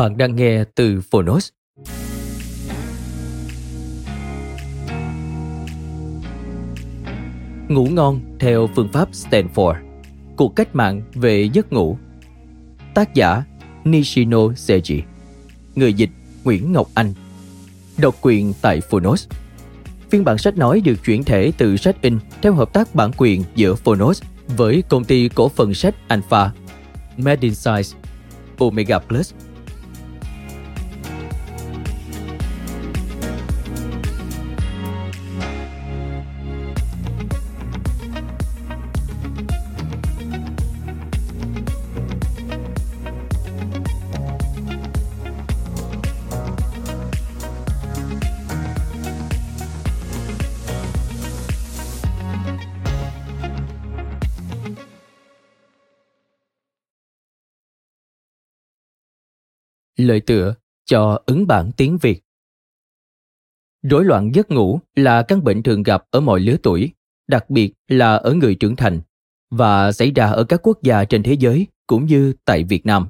[0.00, 1.48] Bạn đang nghe từ Phonos.
[7.68, 9.74] Ngủ ngon theo phương pháp Stanford.
[10.36, 11.98] Cuộc cách mạng về giấc ngủ.
[12.94, 13.42] Tác giả
[13.84, 15.00] Nishino Seiji.
[15.74, 16.10] Người dịch
[16.44, 17.14] Nguyễn Ngọc Anh.
[17.98, 19.28] Độc quyền tại Phonos.
[20.10, 23.44] Phiên bản sách nói được chuyển thể từ sách in theo hợp tác bản quyền
[23.54, 24.22] giữa Phonos
[24.56, 26.50] với công ty cổ phần sách Alpha,
[27.18, 27.94] Medinsize,
[28.58, 29.32] Omega Plus.
[60.06, 62.22] Lời tựa cho ứng bản tiếng Việt.
[63.82, 66.90] Rối loạn giấc ngủ là căn bệnh thường gặp ở mọi lứa tuổi,
[67.28, 69.00] đặc biệt là ở người trưởng thành
[69.50, 73.08] và xảy ra ở các quốc gia trên thế giới cũng như tại Việt Nam.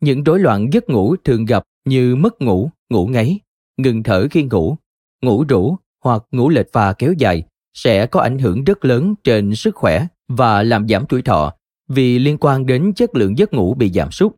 [0.00, 3.38] Những rối loạn giấc ngủ thường gặp như mất ngủ, ngủ ngáy,
[3.76, 4.76] ngừng thở khi ngủ,
[5.22, 7.42] ngủ rũ hoặc ngủ lệch pha kéo dài
[7.74, 11.54] sẽ có ảnh hưởng rất lớn trên sức khỏe và làm giảm tuổi thọ
[11.88, 14.32] vì liên quan đến chất lượng giấc ngủ bị giảm sút.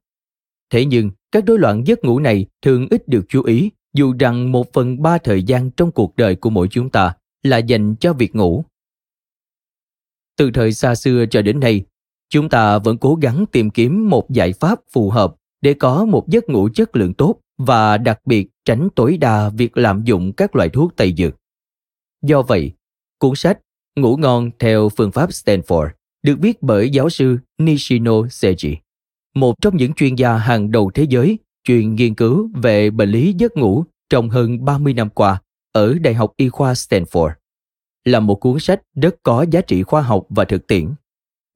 [0.75, 4.53] Thế nhưng, các rối loạn giấc ngủ này thường ít được chú ý dù rằng
[4.53, 8.13] một phần ba thời gian trong cuộc đời của mỗi chúng ta là dành cho
[8.13, 8.65] việc ngủ.
[10.37, 11.85] Từ thời xa xưa cho đến nay,
[12.29, 16.29] chúng ta vẫn cố gắng tìm kiếm một giải pháp phù hợp để có một
[16.29, 20.57] giấc ngủ chất lượng tốt và đặc biệt tránh tối đa việc lạm dụng các
[20.57, 21.35] loại thuốc tây dược.
[22.23, 22.73] Do vậy,
[23.19, 23.59] cuốn sách
[23.97, 25.89] Ngủ ngon theo phương pháp Stanford
[26.23, 28.84] được viết bởi giáo sư Nishino Seiji
[29.35, 33.35] một trong những chuyên gia hàng đầu thế giới chuyên nghiên cứu về bệnh lý
[33.39, 37.31] giấc ngủ trong hơn 30 năm qua ở Đại học Y khoa Stanford.
[38.05, 40.91] Là một cuốn sách rất có giá trị khoa học và thực tiễn,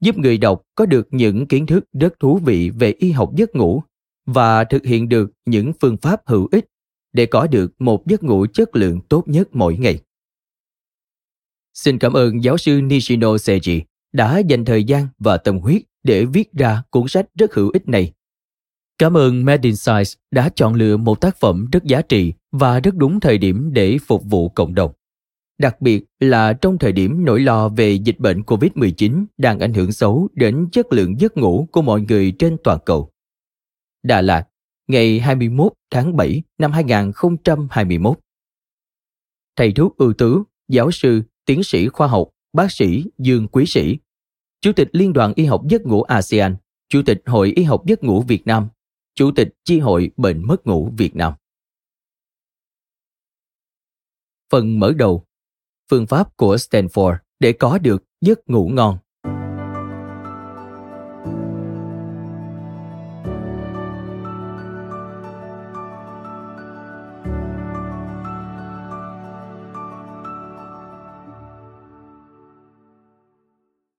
[0.00, 3.56] giúp người đọc có được những kiến thức rất thú vị về y học giấc
[3.56, 3.82] ngủ
[4.26, 6.66] và thực hiện được những phương pháp hữu ích
[7.12, 9.98] để có được một giấc ngủ chất lượng tốt nhất mỗi ngày.
[11.74, 13.80] Xin cảm ơn giáo sư Nishino Seiji
[14.12, 17.88] đã dành thời gian và tâm huyết để viết ra cuốn sách rất hữu ích
[17.88, 18.12] này.
[18.98, 22.80] Cảm ơn Made in Science đã chọn lựa một tác phẩm rất giá trị và
[22.80, 24.92] rất đúng thời điểm để phục vụ cộng đồng.
[25.58, 29.92] Đặc biệt là trong thời điểm nỗi lo về dịch bệnh COVID-19 đang ảnh hưởng
[29.92, 33.10] xấu đến chất lượng giấc ngủ của mọi người trên toàn cầu.
[34.02, 34.44] Đà Lạt,
[34.88, 38.18] ngày 21 tháng 7 năm 2021.
[39.56, 43.98] Thầy thuốc ưu tú, giáo sư, tiến sĩ khoa học, bác sĩ Dương Quý Sĩ
[44.60, 46.56] Chủ tịch Liên đoàn Y học giấc ngủ ASEAN,
[46.88, 48.68] Chủ tịch Hội Y học giấc ngủ Việt Nam,
[49.14, 51.32] Chủ tịch Chi hội Bệnh mất ngủ Việt Nam.
[54.50, 55.24] Phần mở đầu
[55.90, 58.98] Phương pháp của Stanford để có được giấc ngủ ngon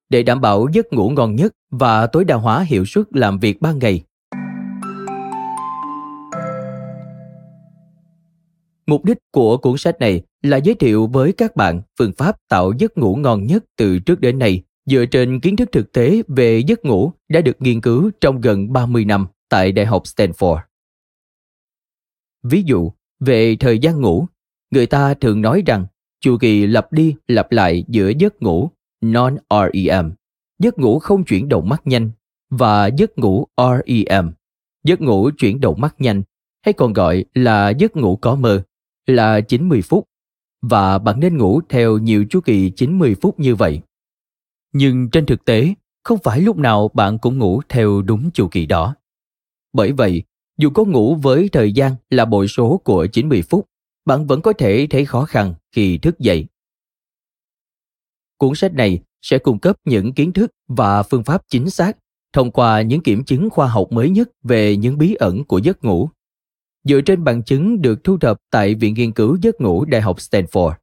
[0.09, 3.61] để đảm bảo giấc ngủ ngon nhất và tối đa hóa hiệu suất làm việc
[3.61, 4.03] ban ngày.
[8.87, 12.71] Mục đích của cuốn sách này là giới thiệu với các bạn phương pháp tạo
[12.77, 16.59] giấc ngủ ngon nhất từ trước đến nay dựa trên kiến thức thực tế về
[16.67, 20.59] giấc ngủ đã được nghiên cứu trong gần 30 năm tại Đại học Stanford.
[22.43, 24.27] Ví dụ, về thời gian ngủ,
[24.71, 25.85] người ta thường nói rằng
[26.21, 30.11] chu kỳ lặp đi lặp lại giữa giấc ngủ non-REM,
[30.59, 32.11] giấc ngủ không chuyển động mắt nhanh
[32.49, 34.31] và giấc ngủ REM,
[34.83, 36.23] giấc ngủ chuyển động mắt nhanh
[36.65, 38.63] hay còn gọi là giấc ngủ có mơ
[39.05, 40.05] là 90 phút
[40.61, 43.81] và bạn nên ngủ theo nhiều chu kỳ 90 phút như vậy.
[44.73, 45.73] Nhưng trên thực tế,
[46.03, 48.95] không phải lúc nào bạn cũng ngủ theo đúng chu kỳ đó.
[49.73, 50.23] Bởi vậy,
[50.57, 53.65] dù có ngủ với thời gian là bội số của 90 phút,
[54.05, 56.45] bạn vẫn có thể thấy khó khăn khi thức dậy.
[58.39, 61.97] Cuốn sách này sẽ cung cấp những kiến thức và phương pháp chính xác
[62.33, 65.83] thông qua những kiểm chứng khoa học mới nhất về những bí ẩn của giấc
[65.83, 66.09] ngủ.
[66.83, 70.17] Dựa trên bằng chứng được thu thập tại Viện Nghiên cứu Giấc ngủ Đại học
[70.17, 70.73] Stanford,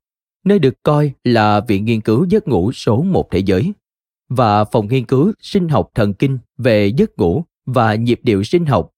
[0.44, 3.72] nơi được coi là Viện Nghiên cứu Giấc ngủ số một thế giới,
[4.28, 8.66] và Phòng Nghiên cứu Sinh học Thần kinh về giấc ngủ và nhịp điệu sinh
[8.66, 8.90] học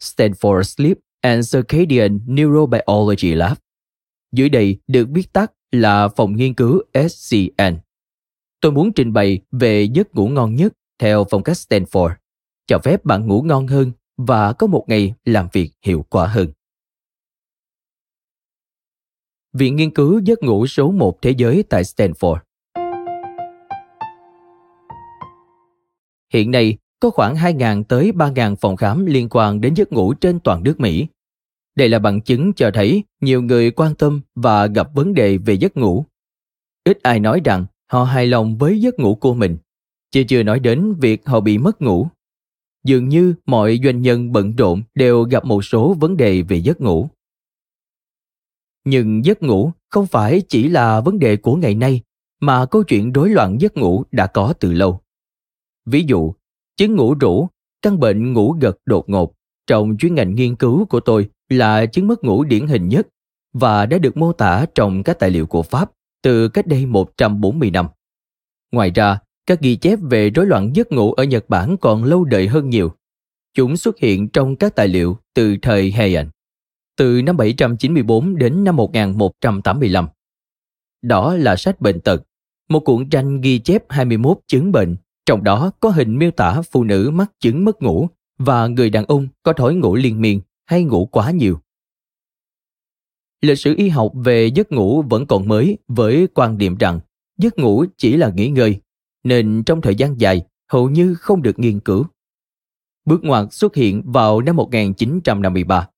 [0.00, 3.58] Stanford Sleep and Circadian Neurobiology Lab.
[4.32, 7.74] Dưới đây được viết tắt là Phòng Nghiên cứu SCN.
[8.60, 12.10] Tôi muốn trình bày về giấc ngủ ngon nhất theo phong cách Stanford,
[12.66, 16.48] cho phép bạn ngủ ngon hơn và có một ngày làm việc hiệu quả hơn.
[19.52, 22.36] Viện nghiên cứu giấc ngủ số 1 thế giới tại Stanford.
[26.32, 30.40] Hiện nay, có khoảng 2.000 tới 3.000 phòng khám liên quan đến giấc ngủ trên
[30.40, 31.06] toàn nước Mỹ.
[31.78, 35.54] Đây là bằng chứng cho thấy nhiều người quan tâm và gặp vấn đề về
[35.54, 36.04] giấc ngủ.
[36.84, 39.56] Ít ai nói rằng họ hài lòng với giấc ngủ của mình,
[40.10, 42.08] chứ chưa nói đến việc họ bị mất ngủ.
[42.84, 46.80] Dường như mọi doanh nhân bận rộn đều gặp một số vấn đề về giấc
[46.80, 47.08] ngủ.
[48.84, 52.00] Nhưng giấc ngủ không phải chỉ là vấn đề của ngày nay,
[52.40, 55.00] mà câu chuyện rối loạn giấc ngủ đã có từ lâu.
[55.86, 56.32] Ví dụ,
[56.76, 57.48] chứng ngủ rũ,
[57.82, 59.37] căn bệnh ngủ gật đột ngột
[59.68, 63.08] trong chuyên ngành nghiên cứu của tôi là chứng mất ngủ điển hình nhất
[63.52, 65.90] và đã được mô tả trong các tài liệu của Pháp
[66.22, 67.86] từ cách đây 140 năm.
[68.72, 72.24] Ngoài ra, các ghi chép về rối loạn giấc ngủ ở Nhật Bản còn lâu
[72.24, 72.92] đời hơn nhiều.
[73.54, 76.28] Chúng xuất hiện trong các tài liệu từ thời Heian,
[76.96, 80.08] từ năm 794 đến năm 1185.
[81.02, 82.22] Đó là sách bệnh tật,
[82.68, 86.84] một cuộn tranh ghi chép 21 chứng bệnh, trong đó có hình miêu tả phụ
[86.84, 90.84] nữ mắc chứng mất ngủ và người đàn ông có thói ngủ liên miên hay
[90.84, 91.60] ngủ quá nhiều.
[93.40, 97.00] Lịch sử y học về giấc ngủ vẫn còn mới với quan điểm rằng
[97.38, 98.80] giấc ngủ chỉ là nghỉ ngơi,
[99.24, 102.06] nên trong thời gian dài hầu như không được nghiên cứu.
[103.04, 105.88] Bước ngoặt xuất hiện vào năm 1953,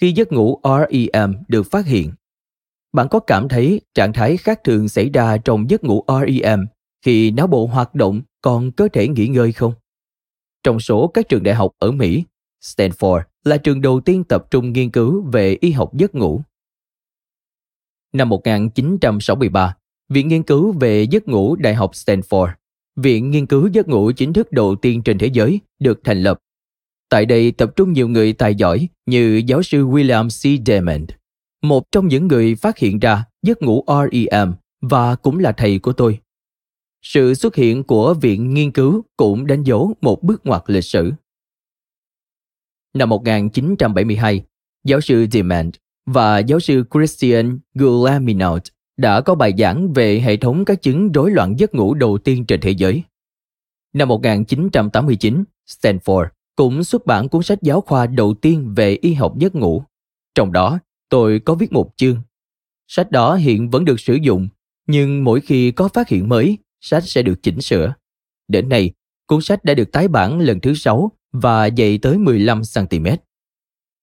[0.00, 2.12] khi giấc ngủ REM được phát hiện.
[2.92, 6.66] Bạn có cảm thấy trạng thái khác thường xảy ra trong giấc ngủ REM
[7.04, 9.72] khi não bộ hoạt động còn cơ thể nghỉ ngơi không?
[10.64, 12.24] Trong số các trường đại học ở Mỹ,
[12.62, 16.40] Stanford là trường đầu tiên tập trung nghiên cứu về y học giấc ngủ.
[18.12, 19.76] Năm 1963,
[20.08, 22.48] Viện Nghiên cứu về giấc ngủ Đại học Stanford,
[22.96, 26.38] viện nghiên cứu giấc ngủ chính thức đầu tiên trên thế giới, được thành lập.
[27.08, 30.66] Tại đây tập trung nhiều người tài giỏi như giáo sư William C.
[30.66, 31.08] Dement,
[31.62, 35.92] một trong những người phát hiện ra giấc ngủ REM và cũng là thầy của
[35.92, 36.18] tôi.
[37.04, 41.12] Sự xuất hiện của viện nghiên cứu cũng đánh dấu một bước ngoặt lịch sử.
[42.94, 44.44] Năm 1972,
[44.84, 45.74] giáo sư Demand
[46.06, 48.62] và giáo sư Christian Guilleminault
[48.96, 52.44] đã có bài giảng về hệ thống các chứng rối loạn giấc ngủ đầu tiên
[52.46, 53.02] trên thế giới.
[53.92, 59.38] Năm 1989, Stanford cũng xuất bản cuốn sách giáo khoa đầu tiên về y học
[59.38, 59.82] giấc ngủ.
[60.34, 62.16] Trong đó, tôi có viết một chương.
[62.88, 64.48] Sách đó hiện vẫn được sử dụng,
[64.86, 67.94] nhưng mỗi khi có phát hiện mới, sách sẽ được chỉnh sửa.
[68.48, 68.92] Đến nay,
[69.26, 73.06] cuốn sách đã được tái bản lần thứ 6 và dày tới 15 cm.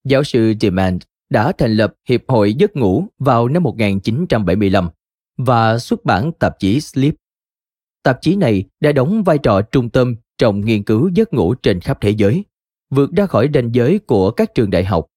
[0.03, 4.89] Giáo sư Demand đã thành lập Hiệp hội Giấc ngủ vào năm 1975
[5.37, 7.13] và xuất bản tạp chí Sleep.
[8.03, 11.79] Tạp chí này đã đóng vai trò trung tâm trong nghiên cứu giấc ngủ trên
[11.79, 12.43] khắp thế giới,
[12.89, 15.07] vượt ra khỏi ranh giới của các trường đại học.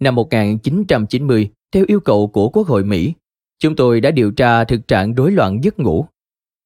[0.00, 3.12] Năm 1990, theo yêu cầu của Quốc hội Mỹ,
[3.58, 6.06] chúng tôi đã điều tra thực trạng rối loạn giấc ngủ.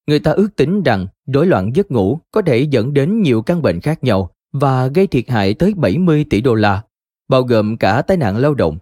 [0.07, 3.63] Người ta ước tính rằng rối loạn giấc ngủ có thể dẫn đến nhiều căn
[3.63, 6.83] bệnh khác nhau và gây thiệt hại tới 70 tỷ đô la
[7.29, 8.79] bao gồm cả tai nạn lao động.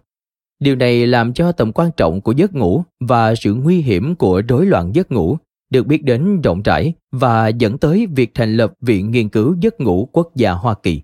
[0.59, 4.41] Điều này làm cho tầm quan trọng của giấc ngủ và sự nguy hiểm của
[4.47, 5.37] rối loạn giấc ngủ
[5.69, 9.81] được biết đến rộng rãi và dẫn tới việc thành lập Viện Nghiên cứu Giấc
[9.81, 11.01] ngủ Quốc gia Hoa Kỳ.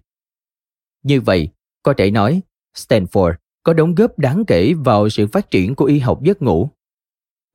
[1.04, 1.50] Như vậy,
[1.84, 2.42] có thể nói,
[2.78, 3.34] Stanford
[3.64, 6.70] có đóng góp đáng kể vào sự phát triển của y học giấc ngủ.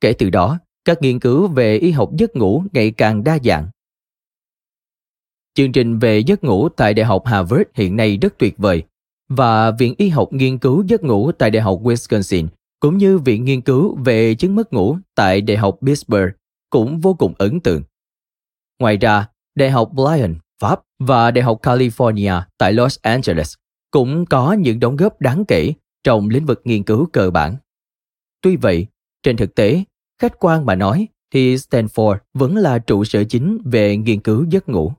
[0.03, 3.69] Kể từ đó, các nghiên cứu về y học giấc ngủ ngày càng đa dạng.
[5.53, 8.83] Chương trình về giấc ngủ tại Đại học Harvard hiện nay rất tuyệt vời
[9.29, 12.47] và Viện Y học nghiên cứu giấc ngủ tại Đại học Wisconsin
[12.79, 16.31] cũng như Viện nghiên cứu về chứng mất ngủ tại Đại học Pittsburgh
[16.69, 17.83] cũng vô cùng ấn tượng.
[18.79, 23.53] Ngoài ra, Đại học Lyon, Pháp và Đại học California tại Los Angeles
[23.91, 27.55] cũng có những đóng góp đáng kể trong lĩnh vực nghiên cứu cơ bản.
[28.41, 28.87] Tuy vậy,
[29.23, 29.83] trên thực tế,
[30.19, 34.69] khách quan mà nói thì Stanford vẫn là trụ sở chính về nghiên cứu giấc
[34.69, 34.93] ngủ.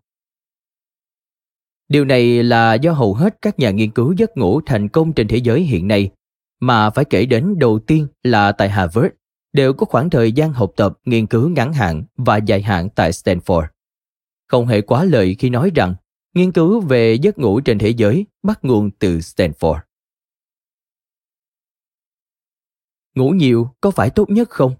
[1.89, 5.29] Điều này là do hầu hết các nhà nghiên cứu giấc ngủ thành công trên
[5.29, 6.11] thế giới hiện nay,
[6.61, 9.09] mà phải kể đến đầu tiên là tại Harvard,
[9.53, 13.11] đều có khoảng thời gian học tập nghiên cứu ngắn hạn và dài hạn tại
[13.11, 13.67] Stanford.
[14.49, 15.95] Không hề quá lời khi nói rằng
[16.35, 19.79] nghiên cứu về giấc ngủ trên thế giới bắt nguồn từ Stanford.
[23.15, 24.75] Ngủ nhiều có phải tốt nhất không?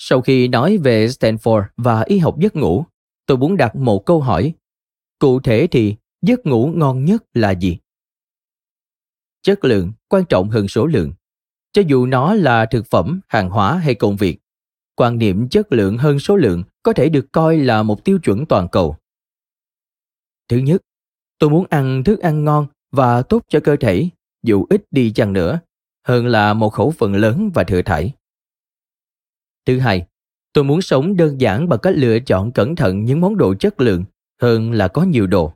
[0.00, 2.84] Sau khi nói về Stanford và y học giấc ngủ,
[3.26, 4.54] tôi muốn đặt một câu hỏi.
[5.18, 7.78] Cụ thể thì giấc ngủ ngon nhất là gì?
[9.42, 11.12] Chất lượng quan trọng hơn số lượng.
[11.72, 14.38] Cho dù nó là thực phẩm, hàng hóa hay công việc,
[14.96, 18.46] quan niệm chất lượng hơn số lượng có thể được coi là một tiêu chuẩn
[18.46, 18.96] toàn cầu.
[20.48, 20.82] Thứ nhất,
[21.38, 24.08] tôi muốn ăn thức ăn ngon và tốt cho cơ thể,
[24.42, 25.60] dù ít đi chăng nữa,
[26.06, 28.12] hơn là một khẩu phần lớn và thừa thải.
[29.68, 30.06] Thứ hai,
[30.52, 33.80] tôi muốn sống đơn giản bằng cách lựa chọn cẩn thận những món đồ chất
[33.80, 34.04] lượng
[34.42, 35.52] hơn là có nhiều đồ.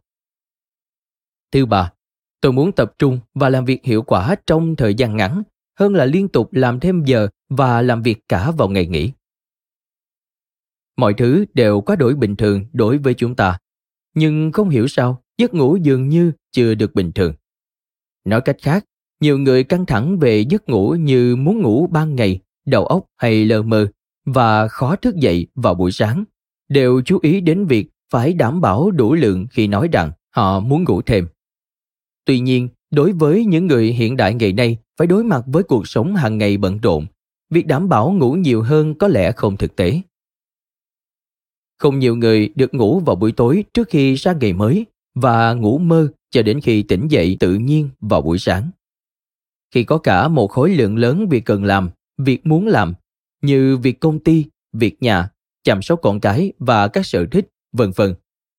[1.53, 1.93] Thứ ba,
[2.41, 5.43] tôi muốn tập trung và làm việc hiệu quả trong thời gian ngắn
[5.79, 9.13] hơn là liên tục làm thêm giờ và làm việc cả vào ngày nghỉ.
[10.97, 13.59] Mọi thứ đều quá đổi bình thường đối với chúng ta,
[14.15, 17.35] nhưng không hiểu sao giấc ngủ dường như chưa được bình thường.
[18.25, 18.85] Nói cách khác,
[19.21, 23.45] nhiều người căng thẳng về giấc ngủ như muốn ngủ ban ngày, đầu óc hay
[23.45, 23.89] lờ mờ
[24.25, 26.25] và khó thức dậy vào buổi sáng,
[26.69, 30.85] đều chú ý đến việc phải đảm bảo đủ lượng khi nói rằng họ muốn
[30.85, 31.27] ngủ thêm.
[32.25, 35.89] Tuy nhiên, đối với những người hiện đại ngày nay phải đối mặt với cuộc
[35.89, 37.07] sống hàng ngày bận rộn,
[37.51, 40.01] việc đảm bảo ngủ nhiều hơn có lẽ không thực tế.
[41.79, 45.79] Không nhiều người được ngủ vào buổi tối trước khi sang ngày mới và ngủ
[45.79, 48.71] mơ cho đến khi tỉnh dậy tự nhiên vào buổi sáng.
[49.75, 52.95] Khi có cả một khối lượng lớn việc cần làm, việc muốn làm,
[53.43, 55.31] như việc công ty, việc nhà,
[55.63, 58.15] chăm sóc con cái và các sở thích, vân vân.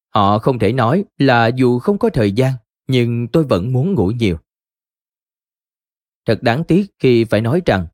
[0.09, 2.53] Họ không thể nói là dù không có thời gian,
[2.87, 4.37] nhưng tôi vẫn muốn ngủ nhiều.
[6.25, 7.87] Thật đáng tiếc khi phải nói rằng,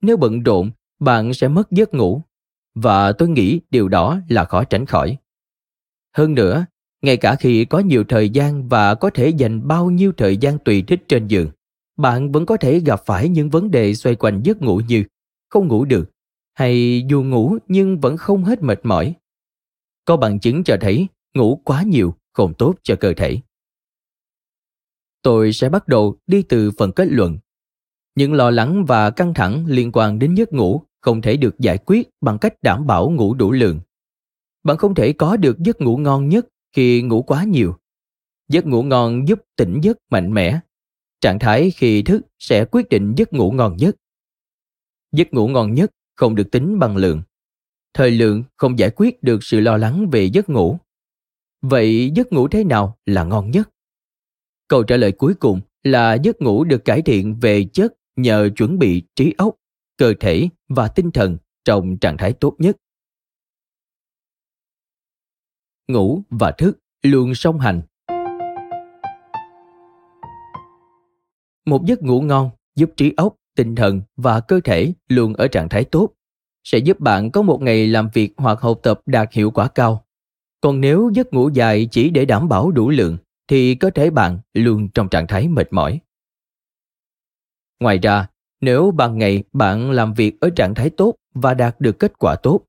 [0.00, 2.22] nếu bận rộn, bạn sẽ mất giấc ngủ
[2.74, 5.16] và tôi nghĩ điều đó là khó tránh khỏi.
[6.16, 6.66] Hơn nữa,
[7.02, 10.58] ngay cả khi có nhiều thời gian và có thể dành bao nhiêu thời gian
[10.58, 11.50] tùy thích trên giường,
[11.96, 15.04] bạn vẫn có thể gặp phải những vấn đề xoay quanh giấc ngủ như
[15.48, 16.10] không ngủ được
[16.56, 19.14] hay dù ngủ nhưng vẫn không hết mệt mỏi.
[20.04, 23.38] Có bằng chứng cho thấy ngủ quá nhiều không tốt cho cơ thể.
[25.22, 27.38] Tôi sẽ bắt đầu đi từ phần kết luận.
[28.14, 31.78] Những lo lắng và căng thẳng liên quan đến giấc ngủ không thể được giải
[31.78, 33.80] quyết bằng cách đảm bảo ngủ đủ lượng.
[34.62, 37.76] Bạn không thể có được giấc ngủ ngon nhất khi ngủ quá nhiều.
[38.48, 40.60] Giấc ngủ ngon giúp tỉnh giấc mạnh mẽ.
[41.20, 43.96] Trạng thái khi thức sẽ quyết định giấc ngủ ngon nhất.
[45.12, 47.22] Giấc ngủ ngon nhất không được tính bằng lượng.
[47.94, 50.78] Thời lượng không giải quyết được sự lo lắng về giấc ngủ.
[51.62, 53.70] Vậy giấc ngủ thế nào là ngon nhất?
[54.68, 58.78] Câu trả lời cuối cùng là giấc ngủ được cải thiện về chất nhờ chuẩn
[58.78, 59.56] bị trí óc
[59.96, 62.76] cơ thể và tinh thần trong trạng thái tốt nhất.
[65.88, 67.82] Ngủ và thức luôn song hành.
[71.66, 75.68] Một giấc ngủ ngon giúp trí óc, tinh thần và cơ thể luôn ở trạng
[75.68, 76.12] thái tốt,
[76.64, 80.04] sẽ giúp bạn có một ngày làm việc hoặc học tập đạt hiệu quả cao.
[80.60, 84.38] Còn nếu giấc ngủ dài chỉ để đảm bảo đủ lượng, thì cơ thể bạn
[84.54, 86.00] luôn trong trạng thái mệt mỏi.
[87.80, 88.28] Ngoài ra,
[88.60, 92.36] nếu ban ngày bạn làm việc ở trạng thái tốt và đạt được kết quả
[92.42, 92.60] tốt.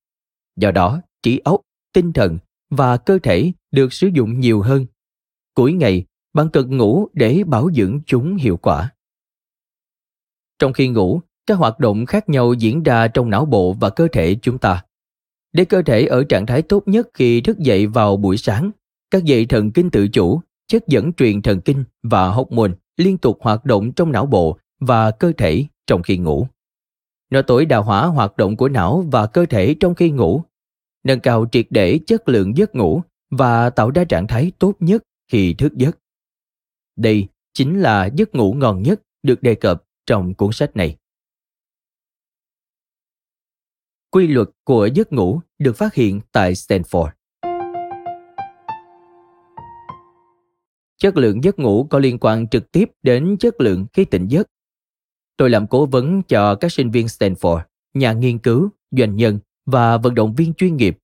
[0.56, 1.62] Do đó, trí óc,
[1.94, 2.38] tinh thần
[2.70, 4.86] và cơ thể được sử dụng nhiều hơn.
[5.54, 8.92] Cuối ngày, bạn cần ngủ để bảo dưỡng chúng hiệu quả.
[10.60, 14.08] Trong khi ngủ, các hoạt động khác nhau diễn ra trong não bộ và cơ
[14.12, 14.84] thể chúng ta.
[15.54, 18.72] Để cơ thể ở trạng thái tốt nhất khi thức dậy vào buổi sáng,
[19.12, 23.38] các dây thần kinh tự chủ, chất dẫn truyền thần kinh và hormone liên tục
[23.42, 26.48] hoạt động trong não bộ và cơ thể trong khi ngủ.
[27.30, 30.42] Nó tối đa hóa hoạt động của não và cơ thể trong khi ngủ,
[31.04, 35.04] nâng cao triệt để chất lượng giấc ngủ và tạo ra trạng thái tốt nhất
[35.32, 35.98] khi thức giấc.
[36.96, 40.98] Đây chính là giấc ngủ ngon nhất được đề cập trong cuốn sách này.
[44.12, 47.10] Quy luật của giấc ngủ được phát hiện tại Stanford.
[50.98, 54.48] Chất lượng giấc ngủ có liên quan trực tiếp đến chất lượng khi tỉnh giấc
[55.38, 57.62] Tôi làm cố vấn cho các sinh viên Stanford
[57.94, 60.98] nhà nghiên cứu, doanh nhân và vận động viên chuyên nghiệp.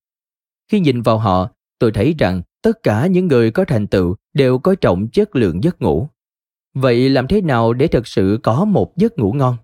[0.68, 4.58] Khi nhìn vào họ, tôi thấy rằng tất cả những người có thành tựu đều
[4.58, 6.08] coi trọng chất lượng giấc ngủ.
[6.74, 9.56] Vậy làm thế nào để thực sự có một giấc ngủ ngon?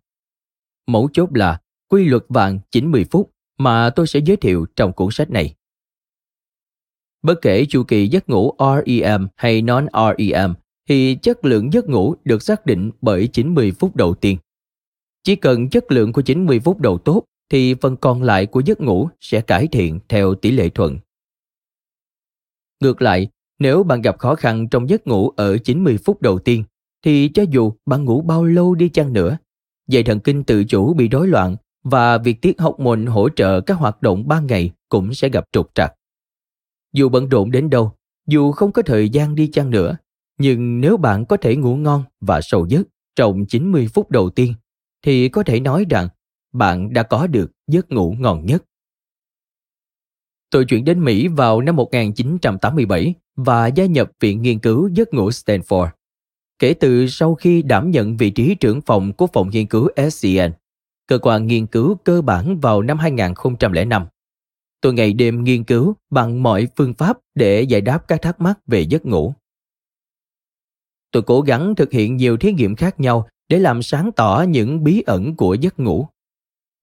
[0.87, 5.09] Mấu chốt là quy luật vàng 90 phút mà tôi sẽ giới thiệu trong cuốn
[5.11, 5.55] sách này.
[7.23, 8.55] Bất kể chu kỳ giấc ngủ
[8.87, 10.55] REM hay non-REM
[10.89, 14.39] thì chất lượng giấc ngủ được xác định bởi 90 phút đầu tiên.
[15.23, 18.81] Chỉ cần chất lượng của 90 phút đầu tốt thì phần còn lại của giấc
[18.81, 20.99] ngủ sẽ cải thiện theo tỷ lệ thuận.
[22.81, 26.65] Ngược lại, nếu bạn gặp khó khăn trong giấc ngủ ở 90 phút đầu tiên
[27.03, 29.39] thì cho dù bạn ngủ bao lâu đi chăng nữa,
[29.89, 33.61] dây thần kinh tự chủ bị rối loạn và việc tiết học môn hỗ trợ
[33.61, 35.95] các hoạt động ban ngày cũng sẽ gặp trục trặc.
[36.93, 37.93] Dù bận rộn đến đâu,
[38.27, 39.97] dù không có thời gian đi chăng nữa,
[40.39, 42.83] nhưng nếu bạn có thể ngủ ngon và sâu giấc
[43.17, 44.55] trong 90 phút đầu tiên,
[45.03, 46.09] thì có thể nói rằng
[46.53, 48.65] bạn đã có được giấc ngủ ngon nhất.
[50.51, 55.31] Tôi chuyển đến Mỹ vào năm 1987 và gia nhập Viện Nghiên cứu Giấc ngủ
[55.31, 55.89] Stanford.
[56.61, 60.51] Kể từ sau khi đảm nhận vị trí trưởng phòng của phòng nghiên cứu SCN,
[61.07, 64.07] cơ quan nghiên cứu cơ bản vào năm 2005.
[64.81, 68.59] Tôi ngày đêm nghiên cứu bằng mọi phương pháp để giải đáp các thắc mắc
[68.67, 69.35] về giấc ngủ.
[71.13, 74.85] Tôi cố gắng thực hiện nhiều thí nghiệm khác nhau để làm sáng tỏ những
[74.85, 76.07] bí ẩn của giấc ngủ.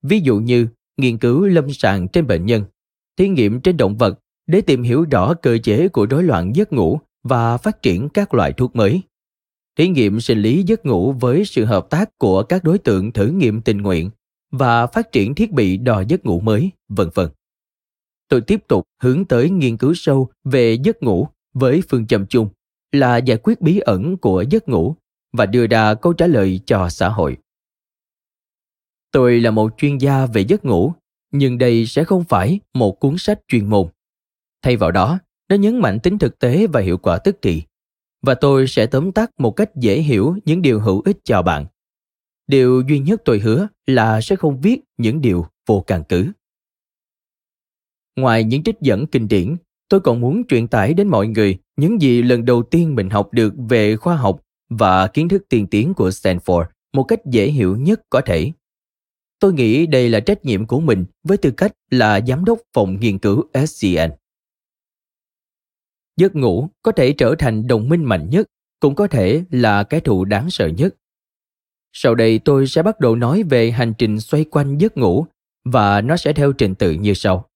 [0.02, 0.68] Ví dụ như
[0.98, 2.64] nghiên cứu lâm sàng trên bệnh nhân,
[3.18, 6.74] thí nghiệm trên động vật để tìm hiểu rõ cơ chế của rối loạn giấc
[6.74, 9.02] ngủ và phát triển các loại thuốc mới.
[9.78, 13.28] Thí nghiệm sinh lý giấc ngủ với sự hợp tác của các đối tượng thử
[13.28, 14.10] nghiệm tình nguyện
[14.52, 17.30] và phát triển thiết bị đo giấc ngủ mới, vân vân.
[18.28, 22.50] Tôi tiếp tục hướng tới nghiên cứu sâu về giấc ngủ với phương châm chung
[22.92, 24.96] là giải quyết bí ẩn của giấc ngủ
[25.34, 27.38] và đưa ra câu trả lời cho xã hội.
[29.12, 30.94] Tôi là một chuyên gia về giấc ngủ,
[31.32, 33.88] nhưng đây sẽ không phải một cuốn sách chuyên môn.
[34.62, 37.64] Thay vào đó, nó nhấn mạnh tính thực tế và hiệu quả tức thì.
[38.22, 41.66] Và tôi sẽ tóm tắt một cách dễ hiểu những điều hữu ích cho bạn.
[42.48, 46.32] Điều duy nhất tôi hứa là sẽ không viết những điều vô căn cứ.
[48.16, 49.56] Ngoài những trích dẫn kinh điển,
[49.90, 53.30] tôi còn muốn truyền tải đến mọi người những gì lần đầu tiên mình học
[53.32, 57.78] được về khoa học và kiến thức tiên tiến của Stanford một cách dễ hiểu
[57.78, 58.52] nhất có thể.
[59.40, 63.00] Tôi nghĩ đây là trách nhiệm của mình với tư cách là giám đốc phòng
[63.00, 64.12] nghiên cứu SCN.
[66.18, 68.48] Giấc ngủ có thể trở thành đồng minh mạnh nhất,
[68.80, 70.96] cũng có thể là cái thù đáng sợ nhất.
[71.94, 75.26] Sau đây tôi sẽ bắt đầu nói về hành trình xoay quanh giấc ngủ
[75.66, 77.50] và nó sẽ theo trình tự như sau.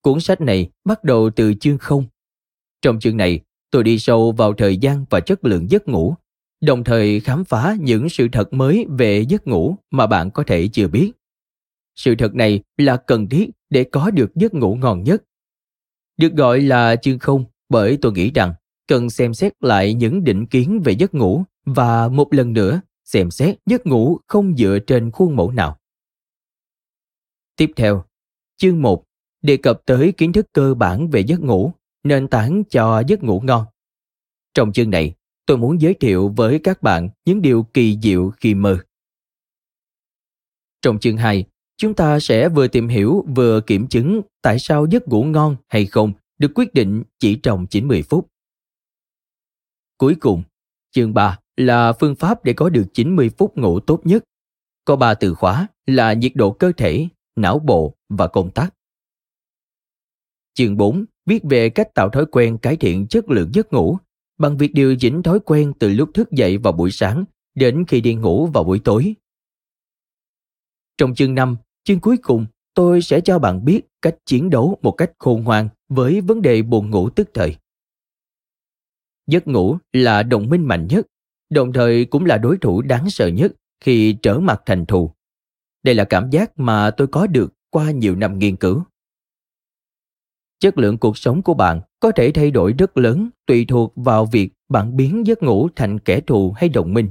[0.00, 2.04] Cuốn sách này bắt đầu từ chương không.
[2.82, 6.14] Trong chương này, tôi đi sâu vào thời gian và chất lượng giấc ngủ,
[6.60, 10.68] đồng thời khám phá những sự thật mới về giấc ngủ mà bạn có thể
[10.72, 11.12] chưa biết.
[11.94, 15.22] Sự thật này là cần thiết để có được giấc ngủ ngon nhất.
[16.18, 18.54] Được gọi là chương không bởi tôi nghĩ rằng
[18.86, 23.30] cần xem xét lại những định kiến về giấc ngủ và một lần nữa xem
[23.30, 25.78] xét giấc ngủ không dựa trên khuôn mẫu nào.
[27.56, 28.04] Tiếp theo,
[28.56, 29.04] chương 1
[29.42, 31.72] đề cập tới kiến thức cơ bản về giấc ngủ,
[32.04, 33.64] nền tảng cho giấc ngủ ngon.
[34.54, 35.14] Trong chương này,
[35.46, 38.78] tôi muốn giới thiệu với các bạn những điều kỳ diệu khi mơ.
[40.82, 41.44] Trong chương 2,
[41.78, 45.86] chúng ta sẽ vừa tìm hiểu vừa kiểm chứng tại sao giấc ngủ ngon hay
[45.86, 48.28] không được quyết định chỉ trong 90 phút.
[49.98, 50.42] Cuối cùng,
[50.90, 54.24] chương 3 là phương pháp để có được 90 phút ngủ tốt nhất.
[54.84, 58.74] Có ba từ khóa là nhiệt độ cơ thể, não bộ và công tác.
[60.54, 63.98] Chương 4 viết về cách tạo thói quen cải thiện chất lượng giấc ngủ
[64.38, 68.00] bằng việc điều chỉnh thói quen từ lúc thức dậy vào buổi sáng đến khi
[68.00, 69.14] đi ngủ vào buổi tối.
[70.98, 71.56] Trong chương 5,
[71.88, 75.68] chương cuối cùng, tôi sẽ cho bạn biết cách chiến đấu một cách khôn ngoan
[75.88, 77.56] với vấn đề buồn ngủ tức thời.
[79.26, 81.06] Giấc ngủ là đồng minh mạnh nhất,
[81.50, 85.10] đồng thời cũng là đối thủ đáng sợ nhất khi trở mặt thành thù.
[85.82, 88.82] Đây là cảm giác mà tôi có được qua nhiều năm nghiên cứu
[90.60, 94.26] chất lượng cuộc sống của bạn có thể thay đổi rất lớn tùy thuộc vào
[94.26, 97.08] việc bạn biến giấc ngủ thành kẻ thù hay đồng minh.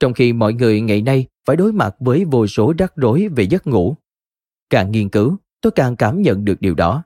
[0.00, 3.44] Trong khi mọi người ngày nay phải đối mặt với vô số rắc rối về
[3.44, 3.96] giấc ngủ.
[4.70, 7.04] Càng nghiên cứu, tôi càng cảm nhận được điều đó.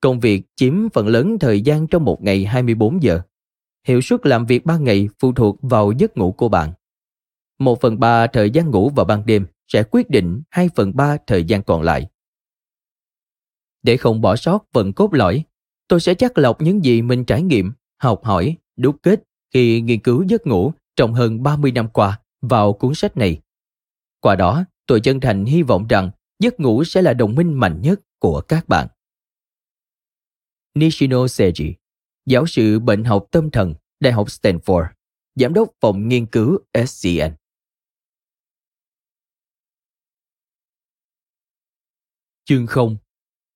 [0.00, 3.20] Công việc chiếm phần lớn thời gian trong một ngày 24 giờ.
[3.86, 6.72] Hiệu suất làm việc ban ngày phụ thuộc vào giấc ngủ của bạn.
[7.58, 11.16] Một phần ba thời gian ngủ vào ban đêm sẽ quyết định 2 phần ba
[11.26, 12.06] thời gian còn lại.
[13.82, 15.44] Để không bỏ sót phần cốt lõi,
[15.88, 19.22] tôi sẽ chắc lọc những gì mình trải nghiệm, học hỏi, đúc kết
[19.54, 23.40] khi nghiên cứu giấc ngủ trong hơn 30 năm qua vào cuốn sách này.
[24.20, 27.80] Qua đó, tôi chân thành hy vọng rằng giấc ngủ sẽ là đồng minh mạnh
[27.82, 28.88] nhất của các bạn.
[30.74, 31.74] Nishino Seiji,
[32.26, 34.86] giáo sư bệnh học tâm thần, Đại học Stanford,
[35.34, 37.34] giám đốc phòng nghiên cứu SCN.
[42.44, 42.96] Chương 0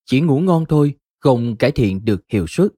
[0.05, 2.73] Chỉ ngủ ngon thôi, không cải thiện được hiệu suất.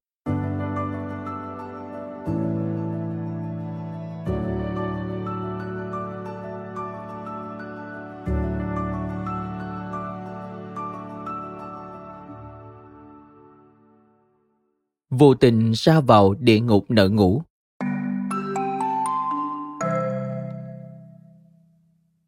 [15.19, 17.43] Vô tình ra vào địa ngục nợ ngủ.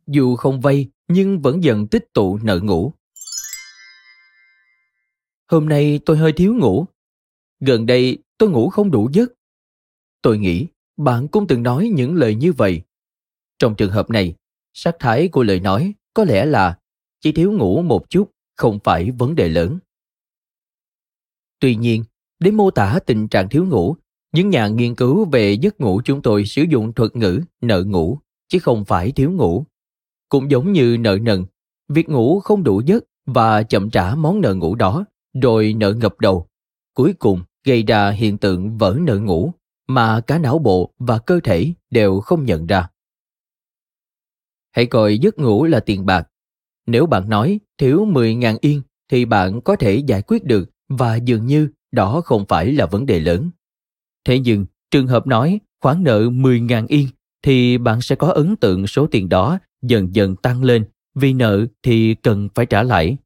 [0.07, 2.93] Dù không vay nhưng vẫn dần tích tụ nợ ngủ.
[5.51, 6.87] Hôm nay tôi hơi thiếu ngủ.
[7.61, 9.33] Gần đây tôi ngủ không đủ giấc.
[10.23, 12.83] Tôi nghĩ bạn cũng từng nói những lời như vậy.
[13.59, 14.35] Trong trường hợp này,
[14.75, 16.79] sắc thái của lời nói có lẽ là
[17.21, 19.79] chỉ thiếu ngủ một chút không phải vấn đề lớn.
[21.61, 22.05] Tuy nhiên,
[22.41, 23.97] để mô tả tình trạng thiếu ngủ,
[24.33, 28.19] những nhà nghiên cứu về giấc ngủ chúng tôi sử dụng thuật ngữ nợ ngủ,
[28.49, 29.65] chứ không phải thiếu ngủ.
[30.29, 31.45] Cũng giống như nợ nần,
[31.89, 35.05] việc ngủ không đủ giấc và chậm trả món nợ ngủ đó,
[35.43, 36.47] rồi nợ ngập đầu.
[36.95, 39.53] Cuối cùng gây ra hiện tượng vỡ nợ ngủ
[39.87, 42.89] mà cả não bộ và cơ thể đều không nhận ra.
[44.71, 46.29] Hãy coi giấc ngủ là tiền bạc.
[46.87, 51.47] Nếu bạn nói thiếu 10.000 yên thì bạn có thể giải quyết được và dường
[51.47, 53.51] như đó không phải là vấn đề lớn.
[54.25, 57.09] Thế nhưng, trường hợp nói khoản nợ 10.000 yên
[57.43, 61.67] thì bạn sẽ có ấn tượng số tiền đó dần dần tăng lên vì nợ
[61.83, 63.17] thì cần phải trả lại.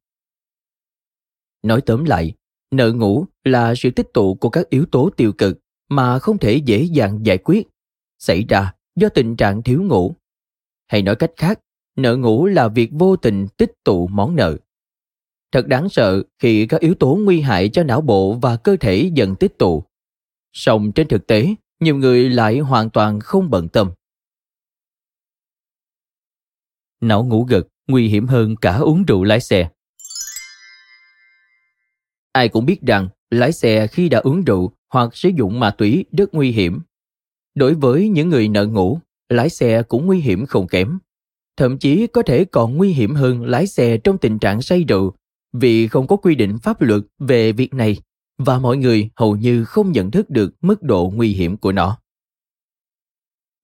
[1.63, 2.33] Nói tóm lại,
[2.71, 6.55] nợ ngủ là sự tích tụ của các yếu tố tiêu cực mà không thể
[6.55, 7.67] dễ dàng giải quyết,
[8.19, 10.15] xảy ra do tình trạng thiếu ngủ.
[10.87, 11.59] Hay nói cách khác,
[11.95, 14.57] nợ ngủ là việc vô tình tích tụ món nợ.
[15.53, 19.11] Thật đáng sợ khi các yếu tố nguy hại cho não bộ và cơ thể
[19.13, 19.83] dần tích tụ.
[20.53, 23.91] Song trên thực tế, nhiều người lại hoàn toàn không bận tâm.
[27.01, 29.69] Não ngủ gật nguy hiểm hơn cả uống rượu lái xe.
[32.31, 36.05] Ai cũng biết rằng lái xe khi đã uống rượu hoặc sử dụng ma túy
[36.11, 36.81] rất nguy hiểm.
[37.55, 40.99] Đối với những người nợ ngủ, lái xe cũng nguy hiểm không kém.
[41.57, 45.13] Thậm chí có thể còn nguy hiểm hơn lái xe trong tình trạng say rượu
[45.53, 47.97] vì không có quy định pháp luật về việc này
[48.37, 51.97] và mọi người hầu như không nhận thức được mức độ nguy hiểm của nó.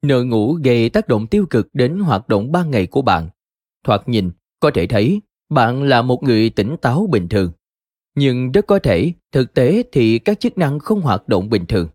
[0.01, 3.29] Nợ ngủ gây tác động tiêu cực đến hoạt động ban ngày của bạn.
[3.83, 7.51] Thoạt nhìn, có thể thấy bạn là một người tỉnh táo bình thường.
[8.15, 11.87] Nhưng rất có thể, thực tế thì các chức năng không hoạt động bình thường.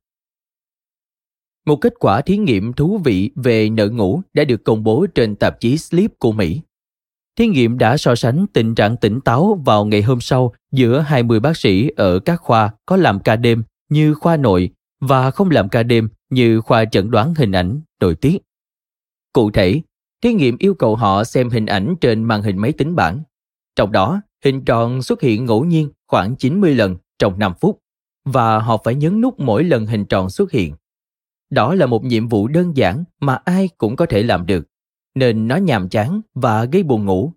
[1.67, 5.37] Một kết quả thí nghiệm thú vị về nợ ngủ đã được công bố trên
[5.37, 6.61] tạp chí Sleep của Mỹ.
[7.39, 11.41] Thí nghiệm đã so sánh tình trạng tỉnh táo vào ngày hôm sau giữa 20
[11.41, 14.71] bác sĩ ở các khoa có làm ca đêm như khoa nội
[15.01, 18.39] và không làm ca đêm như khoa chẩn đoán hình ảnh nội tiết.
[19.33, 19.81] Cụ thể,
[20.23, 23.23] thí nghiệm yêu cầu họ xem hình ảnh trên màn hình máy tính bảng.
[23.77, 27.79] Trong đó, hình tròn xuất hiện ngẫu nhiên khoảng 90 lần trong 5 phút
[28.25, 30.75] và họ phải nhấn nút mỗi lần hình tròn xuất hiện.
[31.51, 34.67] Đó là một nhiệm vụ đơn giản mà ai cũng có thể làm được
[35.15, 37.33] nên nó nhàm chán và gây buồn ngủ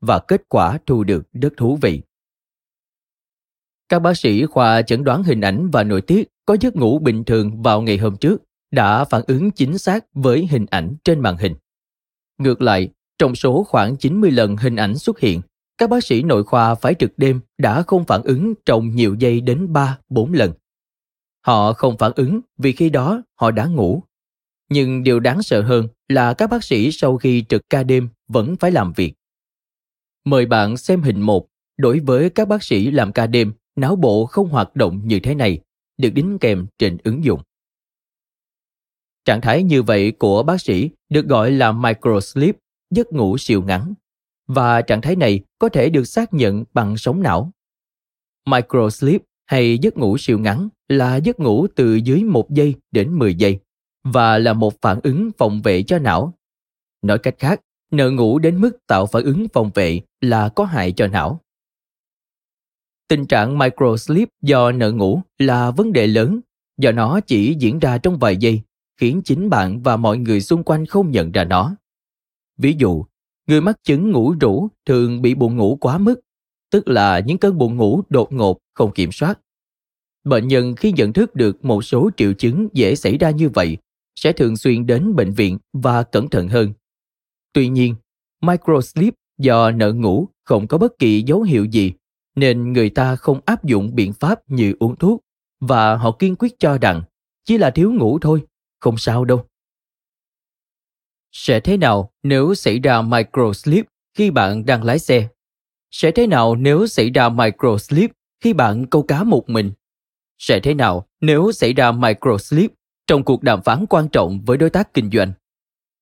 [0.00, 2.02] và kết quả thu được rất thú vị.
[3.88, 7.24] Các bác sĩ khoa chẩn đoán hình ảnh và nội tiết có giấc ngủ bình
[7.24, 11.36] thường vào ngày hôm trước đã phản ứng chính xác với hình ảnh trên màn
[11.36, 11.54] hình.
[12.38, 15.40] Ngược lại, trong số khoảng 90 lần hình ảnh xuất hiện,
[15.78, 19.40] các bác sĩ nội khoa phải trực đêm đã không phản ứng trong nhiều giây
[19.40, 20.52] đến 3-4 lần.
[21.46, 24.02] Họ không phản ứng vì khi đó họ đã ngủ
[24.70, 28.56] nhưng điều đáng sợ hơn là các bác sĩ sau khi trực ca đêm vẫn
[28.56, 29.14] phải làm việc.
[30.24, 31.46] Mời bạn xem hình 1.
[31.76, 35.34] Đối với các bác sĩ làm ca đêm, não bộ không hoạt động như thế
[35.34, 35.60] này,
[35.96, 37.40] được đính kèm trên ứng dụng.
[39.24, 42.56] Trạng thái như vậy của bác sĩ được gọi là microsleep,
[42.90, 43.94] giấc ngủ siêu ngắn.
[44.46, 47.50] Và trạng thái này có thể được xác nhận bằng sóng não.
[48.46, 53.34] Microsleep hay giấc ngủ siêu ngắn là giấc ngủ từ dưới 1 giây đến 10
[53.34, 53.58] giây
[54.04, 56.34] và là một phản ứng phòng vệ cho não.
[57.02, 60.92] Nói cách khác, nợ ngủ đến mức tạo phản ứng phòng vệ là có hại
[60.92, 61.40] cho não.
[63.08, 66.40] Tình trạng microsleep do nợ ngủ là vấn đề lớn
[66.78, 68.60] do nó chỉ diễn ra trong vài giây,
[69.00, 71.76] khiến chính bạn và mọi người xung quanh không nhận ra nó.
[72.56, 73.04] Ví dụ,
[73.46, 76.20] người mắc chứng ngủ rũ thường bị buồn ngủ quá mức,
[76.70, 79.40] tức là những cơn buồn ngủ đột ngột không kiểm soát.
[80.24, 83.76] Bệnh nhân khi nhận thức được một số triệu chứng dễ xảy ra như vậy
[84.24, 86.72] sẽ thường xuyên đến bệnh viện và cẩn thận hơn.
[87.52, 87.94] Tuy nhiên,
[88.40, 91.92] microsleep do nợ ngủ không có bất kỳ dấu hiệu gì
[92.36, 95.20] nên người ta không áp dụng biện pháp như uống thuốc
[95.60, 97.02] và họ kiên quyết cho rằng
[97.44, 98.42] chỉ là thiếu ngủ thôi,
[98.80, 99.46] không sao đâu.
[101.32, 105.28] Sẽ thế nào nếu xảy ra microsleep khi bạn đang lái xe?
[105.90, 108.10] Sẽ thế nào nếu xảy ra microsleep
[108.40, 109.72] khi bạn câu cá một mình?
[110.38, 112.70] Sẽ thế nào nếu xảy ra microsleep
[113.06, 115.32] trong cuộc đàm phán quan trọng với đối tác kinh doanh?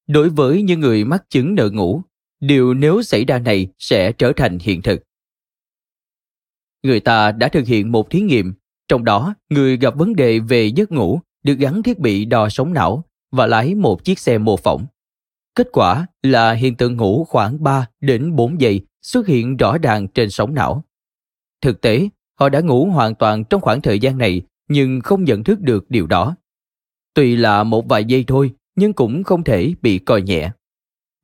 [0.06, 2.02] Đối với những người mắc chứng nợ ngủ,
[2.40, 5.02] điều nếu xảy ra này sẽ trở thành hiện thực.
[6.82, 8.54] Người ta đã thực hiện một thí nghiệm,
[8.88, 12.72] trong đó người gặp vấn đề về giấc ngủ được gắn thiết bị đo sóng
[12.72, 14.86] não và lái một chiếc xe mô phỏng.
[15.54, 20.08] Kết quả là hiện tượng ngủ khoảng 3 đến 4 giây xuất hiện rõ ràng
[20.08, 20.84] trên sóng não.
[21.60, 22.08] Thực tế,
[22.40, 25.90] họ đã ngủ hoàn toàn trong khoảng thời gian này nhưng không nhận thức được
[25.90, 26.36] điều đó.
[27.14, 30.50] Tuy là một vài giây thôi, nhưng cũng không thể bị coi nhẹ.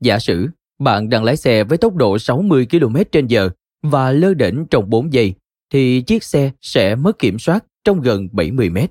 [0.01, 0.49] Giả sử
[0.79, 3.37] bạn đang lái xe với tốc độ 60 km h
[3.83, 5.35] và lơ đỉnh trong 4 giây,
[5.71, 8.91] thì chiếc xe sẽ mất kiểm soát trong gần 70 mét.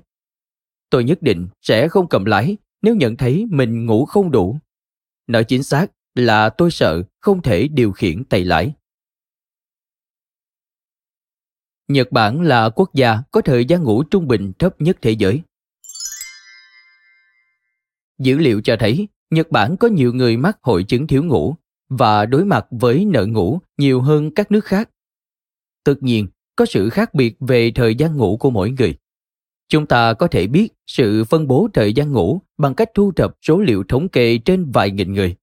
[0.90, 4.58] Tôi nhất định sẽ không cầm lái nếu nhận thấy mình ngủ không đủ.
[5.26, 8.72] Nói chính xác là tôi sợ không thể điều khiển tay lái.
[11.88, 15.42] Nhật Bản là quốc gia có thời gian ngủ trung bình thấp nhất thế giới.
[18.18, 21.54] Dữ liệu cho thấy Nhật Bản có nhiều người mắc hội chứng thiếu ngủ
[21.88, 24.90] và đối mặt với nợ ngủ nhiều hơn các nước khác.
[25.84, 26.26] Tất nhiên,
[26.56, 28.94] có sự khác biệt về thời gian ngủ của mỗi người.
[29.68, 33.36] Chúng ta có thể biết sự phân bố thời gian ngủ bằng cách thu thập
[33.42, 35.36] số liệu thống kê trên vài nghìn người.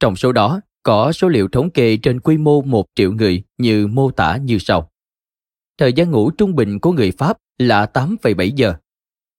[0.00, 3.86] Trong số đó, có số liệu thống kê trên quy mô 1 triệu người như
[3.86, 4.90] mô tả như sau.
[5.78, 8.74] Thời gian ngủ trung bình của người Pháp là 8,7 giờ.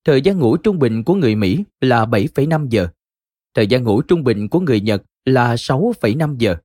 [0.06, 2.88] Thời gian ngủ trung bình của người Mỹ là 7,5 giờ.
[3.54, 6.56] Thời gian ngủ trung bình của người Nhật là 6,5 giờ.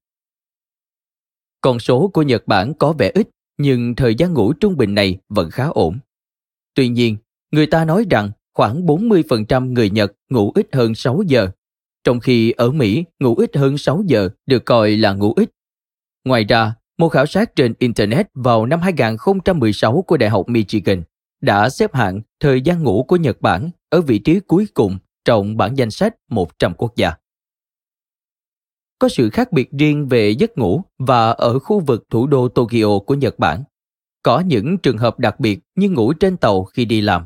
[1.60, 5.18] Con số của Nhật Bản có vẻ ít, nhưng thời gian ngủ trung bình này
[5.28, 5.98] vẫn khá ổn.
[6.74, 7.16] Tuy nhiên,
[7.52, 11.48] người ta nói rằng khoảng 40% người Nhật ngủ ít hơn 6 giờ,
[12.04, 15.50] trong khi ở Mỹ ngủ ít hơn 6 giờ được coi là ngủ ít.
[16.24, 21.02] Ngoài ra, một khảo sát trên Internet vào năm 2016 của Đại học Michigan
[21.40, 25.56] đã xếp hạng thời gian ngủ của Nhật Bản ở vị trí cuối cùng trong
[25.56, 27.12] bảng danh sách 100 quốc gia.
[28.98, 32.98] Có sự khác biệt riêng về giấc ngủ và ở khu vực thủ đô Tokyo
[33.06, 33.64] của Nhật Bản.
[34.22, 37.24] Có những trường hợp đặc biệt như ngủ trên tàu khi đi làm.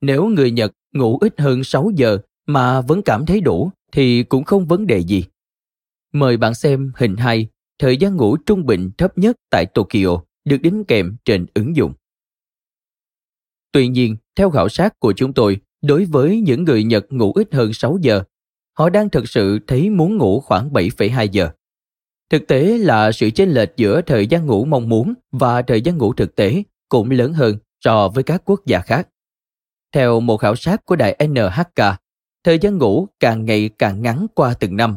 [0.00, 4.44] Nếu người Nhật ngủ ít hơn 6 giờ mà vẫn cảm thấy đủ thì cũng
[4.44, 5.24] không vấn đề gì.
[6.12, 10.58] Mời bạn xem hình 2, thời gian ngủ trung bình thấp nhất tại Tokyo được
[10.62, 11.92] đính kèm trên ứng dụng.
[13.72, 17.54] Tuy nhiên, theo khảo sát của chúng tôi, đối với những người Nhật ngủ ít
[17.54, 18.22] hơn 6 giờ,
[18.78, 21.50] họ đang thực sự thấy muốn ngủ khoảng 7,2 giờ.
[22.30, 25.98] Thực tế là sự chênh lệch giữa thời gian ngủ mong muốn và thời gian
[25.98, 29.08] ngủ thực tế cũng lớn hơn so với các quốc gia khác.
[29.92, 31.84] Theo một khảo sát của đài NHK,
[32.44, 34.96] thời gian ngủ càng ngày càng ngắn qua từng năm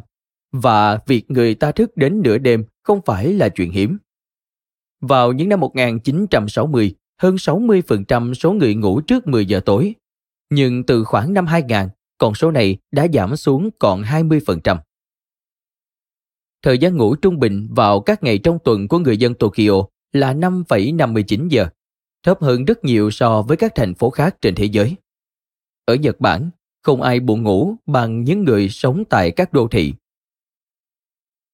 [0.51, 3.97] và việc người ta thức đến nửa đêm không phải là chuyện hiếm.
[5.01, 9.95] Vào những năm 1960, hơn 60% số người ngủ trước 10 giờ tối.
[10.49, 14.77] Nhưng từ khoảng năm 2000, con số này đã giảm xuống còn 20%.
[16.61, 20.33] Thời gian ngủ trung bình vào các ngày trong tuần của người dân Tokyo là
[20.33, 21.67] 5,59 giờ,
[22.23, 24.95] thấp hơn rất nhiều so với các thành phố khác trên thế giới.
[25.85, 26.49] Ở Nhật Bản,
[26.83, 29.93] không ai buồn ngủ bằng những người sống tại các đô thị.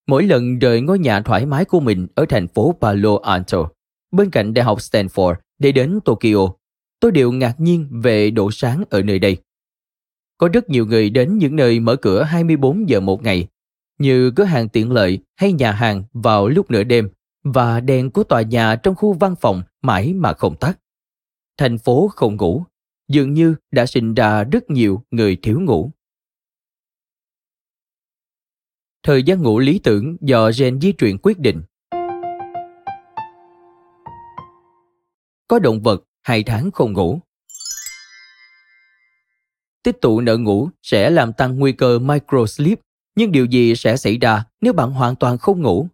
[0.07, 3.69] Mỗi lần rời ngôi nhà thoải mái của mình ở thành phố Palo Alto,
[4.11, 6.53] bên cạnh Đại học Stanford để đến Tokyo,
[6.99, 9.37] tôi đều ngạc nhiên về độ sáng ở nơi đây.
[10.37, 13.47] Có rất nhiều người đến những nơi mở cửa 24 giờ một ngày,
[13.99, 17.09] như cửa hàng tiện lợi hay nhà hàng vào lúc nửa đêm
[17.43, 20.79] và đèn của tòa nhà trong khu văn phòng mãi mà không tắt.
[21.57, 22.63] Thành phố không ngủ,
[23.07, 25.91] dường như đã sinh ra rất nhiều người thiếu ngủ.
[29.03, 31.61] Thời gian ngủ lý tưởng do gen di truyền quyết định.
[35.49, 37.19] Có động vật hai tháng không ngủ.
[39.83, 42.79] Tích tụ nợ ngủ sẽ làm tăng nguy cơ microsleep,
[43.15, 45.87] nhưng điều gì sẽ xảy ra nếu bạn hoàn toàn không ngủ?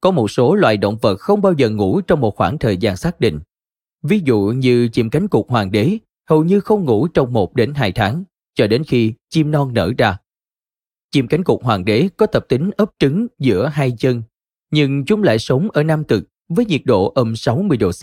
[0.00, 2.96] Có một số loài động vật không bao giờ ngủ trong một khoảng thời gian
[2.96, 3.40] xác định.
[4.02, 7.74] Ví dụ như chim cánh cụt hoàng đế hầu như không ngủ trong 1 đến
[7.74, 10.18] 2 tháng, cho đến khi chim non nở ra.
[11.10, 14.22] Chim cánh cụt hoàng đế có tập tính ấp trứng giữa hai chân,
[14.70, 18.02] nhưng chúng lại sống ở Nam Cực với nhiệt độ âm 60 độ C.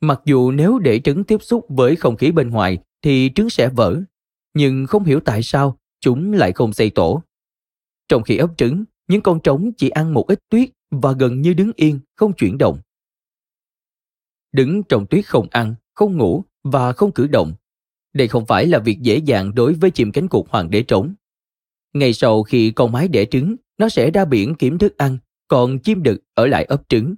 [0.00, 3.68] Mặc dù nếu để trứng tiếp xúc với không khí bên ngoài thì trứng sẽ
[3.68, 4.00] vỡ,
[4.54, 7.22] nhưng không hiểu tại sao chúng lại không xây tổ.
[8.08, 11.54] Trong khi ấp trứng, những con trống chỉ ăn một ít tuyết và gần như
[11.54, 12.78] đứng yên, không chuyển động.
[14.52, 17.52] Đứng trong tuyết không ăn, không ngủ và không cử động.
[18.12, 21.14] Đây không phải là việc dễ dàng đối với chim cánh cụt hoàng đế trống.
[21.92, 25.78] Ngay sau khi con mái đẻ trứng, nó sẽ ra biển kiếm thức ăn, còn
[25.78, 27.14] chim đực ở lại ấp trứng.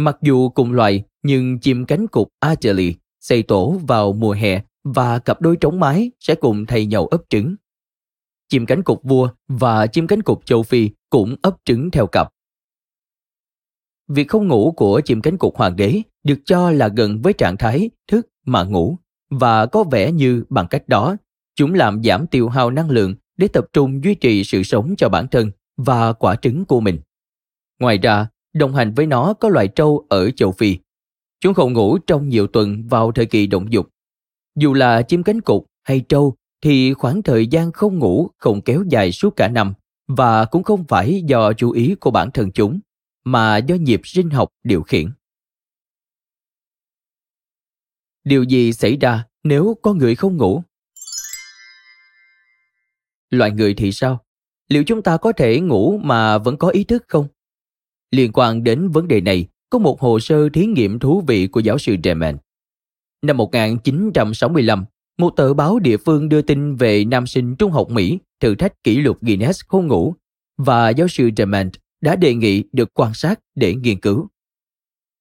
[0.00, 5.18] Mặc dù cùng loài, nhưng chim cánh cụt Archerly xây tổ vào mùa hè và
[5.18, 7.56] cặp đôi trống mái sẽ cùng thay nhau ấp trứng.
[8.48, 12.32] Chim cánh cụt vua và chim cánh cụt châu Phi cũng ấp trứng theo cặp.
[14.08, 17.56] Việc không ngủ của chim cánh cụt hoàng đế được cho là gần với trạng
[17.56, 18.96] thái thức mà ngủ
[19.30, 21.16] và có vẻ như bằng cách đó
[21.54, 25.08] chúng làm giảm tiêu hao năng lượng để tập trung duy trì sự sống cho
[25.08, 27.00] bản thân và quả trứng của mình.
[27.80, 30.76] Ngoài ra, đồng hành với nó có loài trâu ở châu Phi.
[31.40, 33.88] Chúng không ngủ trong nhiều tuần vào thời kỳ động dục.
[34.56, 38.84] Dù là chim cánh cụt hay trâu, thì khoảng thời gian không ngủ không kéo
[38.88, 39.74] dài suốt cả năm,
[40.08, 42.80] và cũng không phải do chú ý của bản thân chúng,
[43.24, 45.10] mà do nhịp sinh học điều khiển.
[48.24, 50.62] Điều gì xảy ra nếu con người không ngủ?
[53.30, 54.24] Loại người thì sao?
[54.68, 57.28] Liệu chúng ta có thể ngủ mà vẫn có ý thức không?
[58.10, 61.60] Liên quan đến vấn đề này, có một hồ sơ thí nghiệm thú vị của
[61.60, 62.36] giáo sư Demen.
[63.22, 64.84] Năm 1965,
[65.18, 68.84] một tờ báo địa phương đưa tin về nam sinh trung học Mỹ thử thách
[68.84, 70.14] kỷ lục Guinness không ngủ
[70.58, 74.28] và giáo sư Demant đã đề nghị được quan sát để nghiên cứu.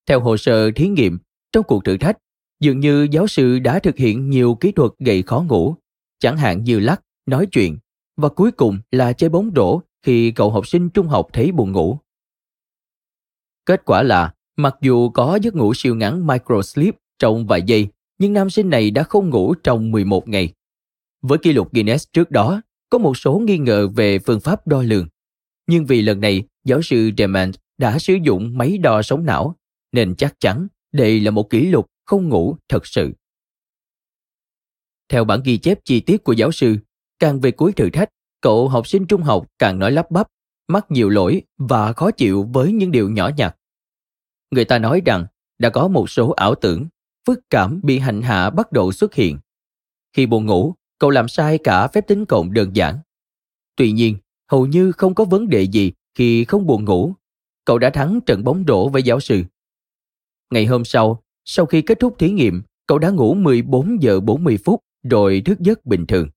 [0.08, 1.20] Theo hồ sơ thí nghiệm,
[1.52, 2.18] trong cuộc thử thách,
[2.60, 5.76] dường như giáo sư đã thực hiện nhiều kỹ thuật gây khó ngủ,
[6.20, 7.78] chẳng hạn như lắc, nói chuyện,
[8.18, 11.72] và cuối cùng là chơi bóng rổ khi cậu học sinh trung học thấy buồn
[11.72, 12.00] ngủ.
[13.66, 18.34] Kết quả là, mặc dù có giấc ngủ siêu ngắn microsleep trong vài giây, nhưng
[18.34, 20.54] nam sinh này đã không ngủ trong 11 ngày.
[21.22, 24.82] Với kỷ lục Guinness trước đó, có một số nghi ngờ về phương pháp đo
[24.82, 25.08] lường.
[25.68, 29.56] Nhưng vì lần này, giáo sư Demand đã sử dụng máy đo sóng não,
[29.92, 33.12] nên chắc chắn đây là một kỷ lục không ngủ thật sự.
[35.10, 36.78] Theo bản ghi chép chi tiết của giáo sư,
[37.20, 38.10] càng về cuối thử thách,
[38.42, 40.28] cậu học sinh trung học càng nói lắp bắp,
[40.70, 43.56] mắc nhiều lỗi và khó chịu với những điều nhỏ nhặt.
[44.52, 45.26] Người ta nói rằng
[45.60, 46.88] đã có một số ảo tưởng,
[47.28, 49.40] phức cảm bị hành hạ bắt đầu xuất hiện.
[50.14, 53.00] Khi buồn ngủ, cậu làm sai cả phép tính cộng đơn giản.
[53.76, 54.18] Tuy nhiên,
[54.52, 57.14] hầu như không có vấn đề gì khi không buồn ngủ.
[57.66, 59.44] Cậu đã thắng trận bóng rổ với giáo sư.
[60.50, 64.58] Ngày hôm sau, sau khi kết thúc thí nghiệm, cậu đã ngủ 14 giờ 40
[64.66, 66.30] phút rồi thức giấc bình thường.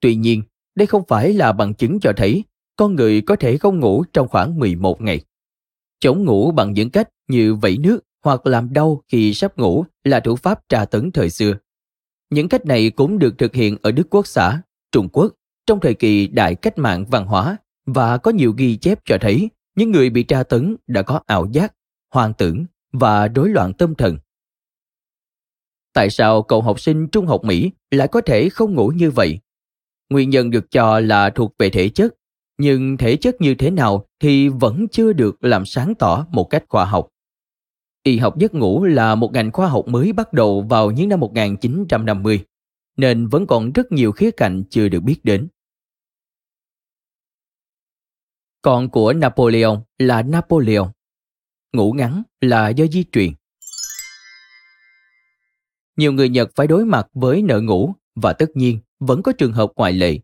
[0.00, 0.42] Tuy nhiên,
[0.74, 2.44] đây không phải là bằng chứng cho thấy
[2.76, 5.20] con người có thể không ngủ trong khoảng 11 ngày.
[6.00, 10.20] Chống ngủ bằng những cách như vẩy nước hoặc làm đau khi sắp ngủ là
[10.20, 11.54] thủ pháp tra tấn thời xưa.
[12.30, 15.32] Những cách này cũng được thực hiện ở Đức Quốc xã, Trung Quốc
[15.66, 17.56] trong thời kỳ đại cách mạng văn hóa
[17.86, 21.46] và có nhiều ghi chép cho thấy những người bị tra tấn đã có ảo
[21.52, 21.74] giác,
[22.14, 24.18] hoang tưởng và rối loạn tâm thần.
[25.92, 29.38] Tại sao cậu học sinh trung học Mỹ lại có thể không ngủ như vậy?
[30.10, 32.14] Nguyên nhân được cho là thuộc về thể chất,
[32.62, 36.64] nhưng thể chất như thế nào thì vẫn chưa được làm sáng tỏ một cách
[36.68, 37.08] khoa học.
[38.02, 41.20] Y học giấc ngủ là một ngành khoa học mới bắt đầu vào những năm
[41.20, 42.44] 1950,
[42.96, 45.48] nên vẫn còn rất nhiều khía cạnh chưa được biết đến.
[48.62, 50.92] Còn của Napoleon là Napoleon.
[51.72, 53.32] Ngủ ngắn là do di truyền.
[55.96, 59.52] Nhiều người Nhật phải đối mặt với nợ ngủ và tất nhiên vẫn có trường
[59.52, 60.18] hợp ngoại lệ.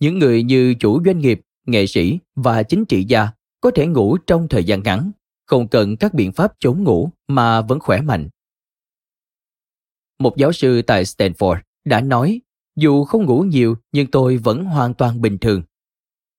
[0.00, 3.28] Những người như chủ doanh nghiệp, nghệ sĩ và chính trị gia
[3.60, 5.12] có thể ngủ trong thời gian ngắn
[5.46, 8.28] không cần các biện pháp chống ngủ mà vẫn khỏe mạnh.
[10.18, 12.40] Một giáo sư tại Stanford đã nói,
[12.76, 15.62] dù không ngủ nhiều nhưng tôi vẫn hoàn toàn bình thường.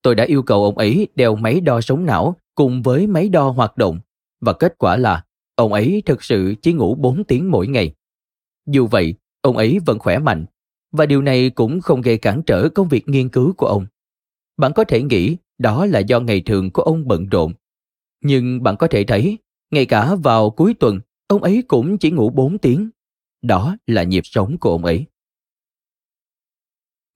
[0.02, 3.49] Tôi đã yêu cầu ông ấy đeo máy đo sống não cùng với máy đo
[3.49, 3.99] hoạt động
[4.41, 5.26] và kết quả là
[5.56, 7.93] ông ấy thực sự chỉ ngủ 4 tiếng mỗi ngày.
[8.66, 10.45] Dù vậy, ông ấy vẫn khỏe mạnh
[10.91, 13.86] và điều này cũng không gây cản trở công việc nghiên cứu của ông.
[14.58, 17.53] Bạn có thể nghĩ đó là do ngày thường của ông bận rộn
[18.26, 19.38] nhưng bạn có thể thấy,
[19.72, 22.89] ngay cả vào cuối tuần, ông ấy cũng chỉ ngủ 4 tiếng.
[23.41, 25.06] Đó là nhịp sống của ông ấy.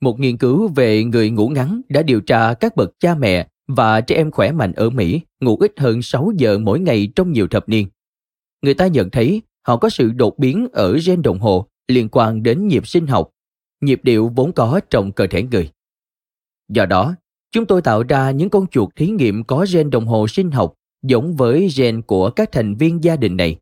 [0.01, 4.01] Một nghiên cứu về người ngủ ngắn đã điều tra các bậc cha mẹ và
[4.01, 7.47] trẻ em khỏe mạnh ở Mỹ ngủ ít hơn 6 giờ mỗi ngày trong nhiều
[7.47, 7.87] thập niên.
[8.61, 12.43] Người ta nhận thấy họ có sự đột biến ở gen đồng hồ liên quan
[12.43, 13.29] đến nhịp sinh học,
[13.81, 15.71] nhịp điệu vốn có trong cơ thể người.
[16.69, 17.15] Do đó,
[17.51, 20.73] chúng tôi tạo ra những con chuột thí nghiệm có gen đồng hồ sinh học
[21.03, 23.59] giống với gen của các thành viên gia đình này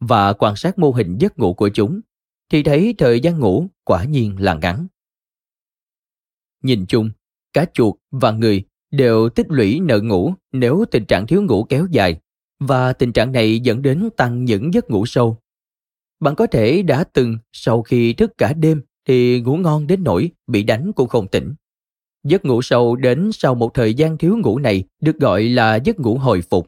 [0.00, 2.00] và quan sát mô hình giấc ngủ của chúng
[2.50, 4.86] thì thấy thời gian ngủ quả nhiên là ngắn.
[6.62, 7.10] Nhìn chung,
[7.52, 11.86] cá chuột và người đều tích lũy nợ ngủ nếu tình trạng thiếu ngủ kéo
[11.90, 12.20] dài
[12.60, 15.36] và tình trạng này dẫn đến tăng những giấc ngủ sâu.
[16.20, 20.30] Bạn có thể đã từng sau khi thức cả đêm thì ngủ ngon đến nỗi
[20.46, 21.54] bị đánh cũng không tỉnh.
[22.24, 26.00] Giấc ngủ sâu đến sau một thời gian thiếu ngủ này được gọi là giấc
[26.00, 26.66] ngủ hồi phục.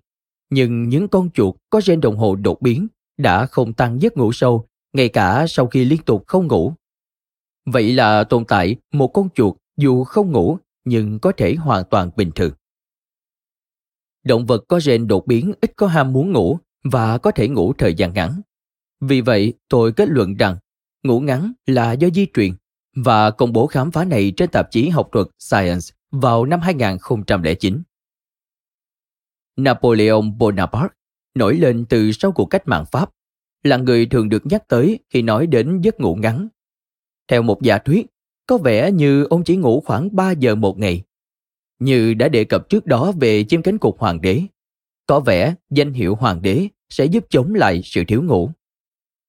[0.51, 2.87] Nhưng những con chuột có gen đồng hồ đột biến
[3.17, 6.73] đã không tăng giấc ngủ sâu ngay cả sau khi liên tục không ngủ.
[7.67, 12.11] Vậy là tồn tại một con chuột dù không ngủ nhưng có thể hoàn toàn
[12.17, 12.53] bình thường.
[14.25, 17.73] Động vật có gen đột biến ít có ham muốn ngủ và có thể ngủ
[17.73, 18.41] thời gian ngắn.
[19.01, 20.57] Vì vậy, tôi kết luận rằng
[21.03, 22.53] ngủ ngắn là do di truyền
[22.95, 27.83] và công bố khám phá này trên tạp chí học thuật Science vào năm 2009.
[29.57, 30.95] Napoleon Bonaparte
[31.35, 33.11] nổi lên từ sau cuộc cách mạng Pháp
[33.63, 36.49] là người thường được nhắc tới khi nói đến giấc ngủ ngắn.
[37.29, 38.07] Theo một giả thuyết,
[38.47, 41.03] có vẻ như ông chỉ ngủ khoảng 3 giờ một ngày.
[41.79, 44.43] Như đã đề cập trước đó về chim cánh cụt hoàng đế,
[45.07, 48.51] có vẻ danh hiệu hoàng đế sẽ giúp chống lại sự thiếu ngủ.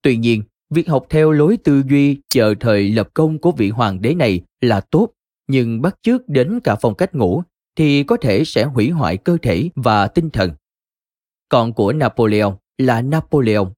[0.01, 0.43] Tuy nhiên,
[0.73, 4.41] việc học theo lối tư duy chờ thời lập công của vị hoàng đế này
[4.61, 5.09] là tốt,
[5.47, 7.43] nhưng bắt chước đến cả phong cách ngủ
[7.75, 10.51] thì có thể sẽ hủy hoại cơ thể và tinh thần.
[11.49, 13.73] Còn của Napoleon là Napoleon,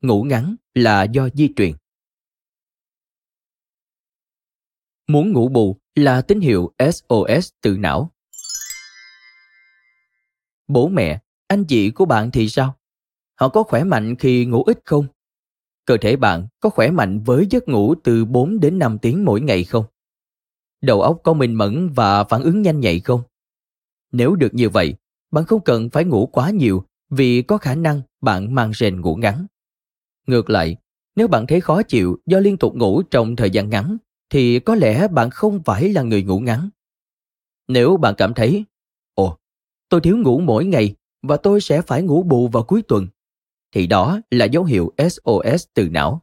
[0.00, 1.72] ngủ ngắn là do di truyền.
[5.08, 8.10] Muốn ngủ bù là tín hiệu SOS từ não.
[10.68, 12.76] Bố mẹ, anh chị của bạn thì sao?
[13.34, 15.06] Họ có khỏe mạnh khi ngủ ít không?
[15.86, 19.40] Cơ thể bạn có khỏe mạnh với giấc ngủ từ 4 đến 5 tiếng mỗi
[19.40, 19.84] ngày không?
[20.80, 23.22] Đầu óc có minh mẫn và phản ứng nhanh nhạy không?
[24.12, 24.94] Nếu được như vậy,
[25.30, 29.14] bạn không cần phải ngủ quá nhiều vì có khả năng bạn mang gen ngủ
[29.14, 29.46] ngắn.
[30.26, 30.76] Ngược lại,
[31.16, 33.96] nếu bạn thấy khó chịu do liên tục ngủ trong thời gian ngắn,
[34.30, 36.68] thì có lẽ bạn không phải là người ngủ ngắn.
[37.68, 38.64] Nếu bạn cảm thấy,
[39.14, 39.38] ồ,
[39.88, 43.06] tôi thiếu ngủ mỗi ngày và tôi sẽ phải ngủ bù vào cuối tuần,
[43.72, 46.22] thì đó là dấu hiệu SOS từ não.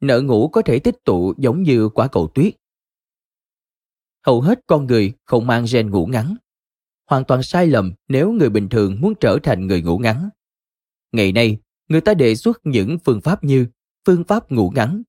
[0.00, 2.54] Nợ ngủ có thể tích tụ giống như quả cầu tuyết.
[4.26, 6.36] Hầu hết con người không mang gen ngủ ngắn.
[7.06, 10.28] Hoàn toàn sai lầm nếu người bình thường muốn trở thành người ngủ ngắn.
[11.12, 11.58] Ngày nay,
[11.88, 13.66] người ta đề xuất những phương pháp như
[14.06, 15.02] phương pháp ngủ ngắn.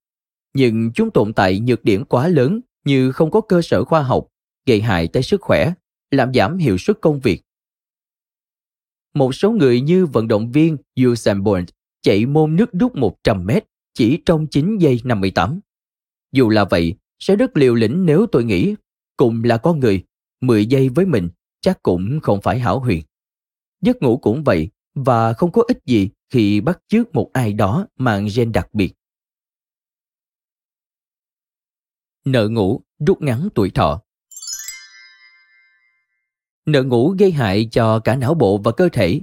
[0.54, 4.28] Nhưng chúng tồn tại nhược điểm quá lớn như không có cơ sở khoa học,
[4.66, 5.74] gây hại tới sức khỏe,
[6.12, 7.42] làm giảm hiệu suất công việc.
[9.14, 11.70] Một số người như vận động viên Usain Bolt
[12.02, 15.60] chạy môn nước rút 100 mét chỉ trong 9 giây 58.
[16.32, 18.76] Dù là vậy, sẽ rất liều lĩnh nếu tôi nghĩ
[19.18, 20.04] cùng là con người,
[20.42, 21.30] 10 giây với mình
[21.62, 23.04] chắc cũng không phải hảo huyền.
[23.82, 27.88] Giấc ngủ cũng vậy và không có ích gì khi bắt chước một ai đó
[27.98, 28.94] mang gen đặc biệt.
[32.26, 34.02] Nợ ngủ rút ngắn tuổi thọ
[36.72, 39.22] Nợ ngủ gây hại cho cả não bộ và cơ thể.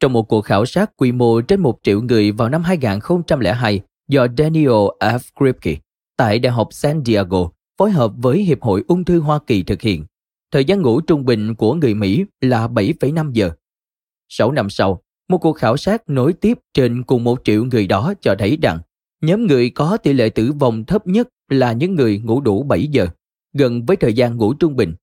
[0.00, 4.26] Trong một cuộc khảo sát quy mô trên một triệu người vào năm 2002 do
[4.38, 5.18] Daniel F.
[5.36, 5.76] Kripke
[6.16, 9.82] tại Đại học San Diego phối hợp với Hiệp hội Ung thư Hoa Kỳ thực
[9.82, 10.04] hiện,
[10.50, 13.50] thời gian ngủ trung bình của người Mỹ là 7,5 giờ.
[14.28, 18.14] 6 năm sau, một cuộc khảo sát nối tiếp trên cùng một triệu người đó
[18.20, 18.78] cho thấy rằng
[19.22, 22.86] nhóm người có tỷ lệ tử vong thấp nhất là những người ngủ đủ 7
[22.86, 23.06] giờ,
[23.52, 24.94] gần với thời gian ngủ trung bình.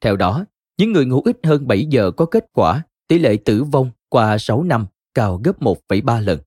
[0.00, 0.46] Theo đó,
[0.78, 4.38] những người ngủ ít hơn 7 giờ có kết quả tỷ lệ tử vong qua
[4.38, 6.40] 6 năm cao gấp 1,3 lần.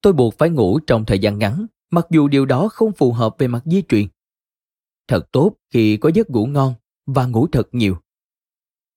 [0.00, 3.34] Tôi buộc phải ngủ trong thời gian ngắn, mặc dù điều đó không phù hợp
[3.38, 4.06] về mặt di truyền.
[5.08, 6.74] Thật tốt khi có giấc ngủ ngon
[7.06, 7.96] và ngủ thật nhiều.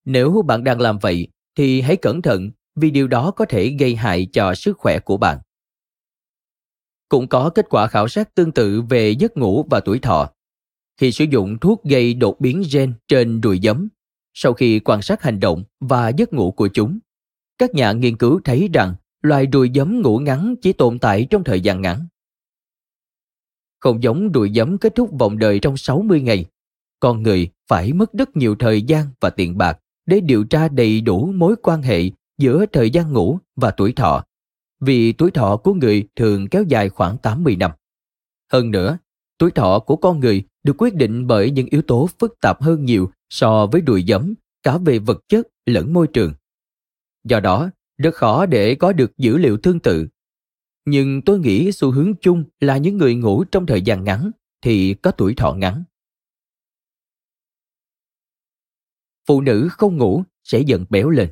[0.05, 3.95] Nếu bạn đang làm vậy thì hãy cẩn thận vì điều đó có thể gây
[3.95, 5.39] hại cho sức khỏe của bạn.
[7.09, 10.34] Cũng có kết quả khảo sát tương tự về giấc ngủ và tuổi thọ.
[10.97, 13.87] Khi sử dụng thuốc gây đột biến gen trên đùi giấm,
[14.33, 16.99] sau khi quan sát hành động và giấc ngủ của chúng,
[17.57, 21.43] các nhà nghiên cứu thấy rằng loài đùi giấm ngủ ngắn chỉ tồn tại trong
[21.43, 22.07] thời gian ngắn.
[23.79, 26.45] Không giống đùi giấm kết thúc vòng đời trong 60 ngày,
[26.99, 31.01] con người phải mất rất nhiều thời gian và tiền bạc để điều tra đầy
[31.01, 34.23] đủ mối quan hệ giữa thời gian ngủ và tuổi thọ,
[34.79, 37.71] vì tuổi thọ của người thường kéo dài khoảng 80 năm.
[38.51, 38.97] Hơn nữa,
[39.37, 42.85] tuổi thọ của con người được quyết định bởi những yếu tố phức tạp hơn
[42.85, 44.33] nhiều so với đùi giấm,
[44.63, 46.33] cả về vật chất lẫn môi trường.
[47.23, 50.07] Do đó, rất khó để có được dữ liệu tương tự.
[50.85, 54.31] Nhưng tôi nghĩ xu hướng chung là những người ngủ trong thời gian ngắn
[54.61, 55.83] thì có tuổi thọ ngắn.
[59.25, 61.31] phụ nữ không ngủ sẽ dần béo lên.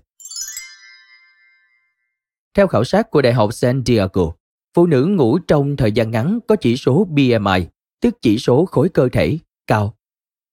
[2.53, 4.33] Theo khảo sát của Đại học San Diego,
[4.73, 7.67] phụ nữ ngủ trong thời gian ngắn có chỉ số BMI,
[8.03, 9.37] tức chỉ số khối cơ thể,
[9.67, 9.97] cao.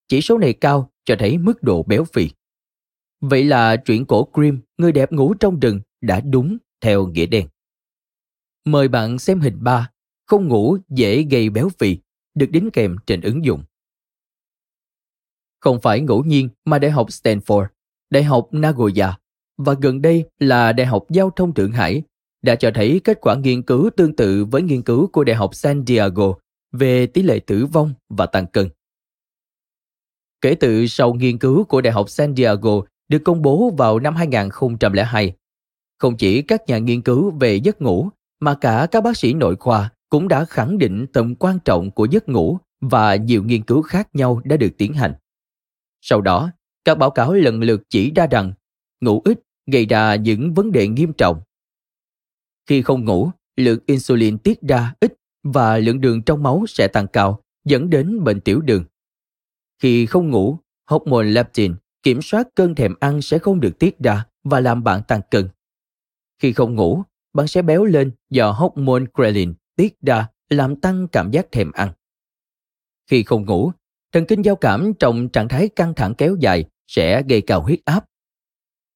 [0.08, 2.30] chỉ số này cao cho thấy mức độ béo phì.
[3.20, 7.48] Vậy là truyện cổ Grimm, người đẹp ngủ trong rừng đã đúng theo nghĩa đen.
[8.64, 9.90] Mời bạn xem hình 3,
[10.26, 11.98] không ngủ dễ gây béo phì,
[12.34, 13.62] được đính kèm trên ứng dụng.
[15.60, 17.66] Không phải ngẫu nhiên mà Đại học Stanford,
[18.10, 19.18] Đại học Nagoya
[19.56, 22.02] và gần đây là Đại học Giao thông Thượng Hải
[22.42, 25.54] đã cho thấy kết quả nghiên cứu tương tự với nghiên cứu của Đại học
[25.54, 26.34] San Diego
[26.72, 28.68] về tỷ lệ tử vong và tăng cân.
[30.40, 34.16] Kể từ sau nghiên cứu của Đại học San Diego được công bố vào năm
[34.16, 35.34] 2002,
[35.98, 38.08] không chỉ các nhà nghiên cứu về giấc ngủ
[38.40, 42.04] mà cả các bác sĩ nội khoa cũng đã khẳng định tầm quan trọng của
[42.04, 45.14] giấc ngủ và nhiều nghiên cứu khác nhau đã được tiến hành.
[46.00, 46.50] Sau đó,
[46.84, 48.52] các báo cáo lần lượt chỉ ra rằng
[49.00, 51.40] ngủ ít gây ra những vấn đề nghiêm trọng.
[52.66, 57.06] Khi không ngủ, lượng insulin tiết ra ít và lượng đường trong máu sẽ tăng
[57.06, 58.84] cao, dẫn đến bệnh tiểu đường.
[59.78, 64.24] Khi không ngủ, hormone leptin kiểm soát cơn thèm ăn sẽ không được tiết ra
[64.44, 65.48] và làm bạn tăng cân.
[66.38, 71.30] Khi không ngủ, bạn sẽ béo lên do hormone ghrelin tiết ra làm tăng cảm
[71.30, 71.92] giác thèm ăn.
[73.06, 73.72] Khi không ngủ,
[74.12, 77.80] thần kinh giao cảm trong trạng thái căng thẳng kéo dài sẽ gây cao huyết
[77.84, 78.04] áp.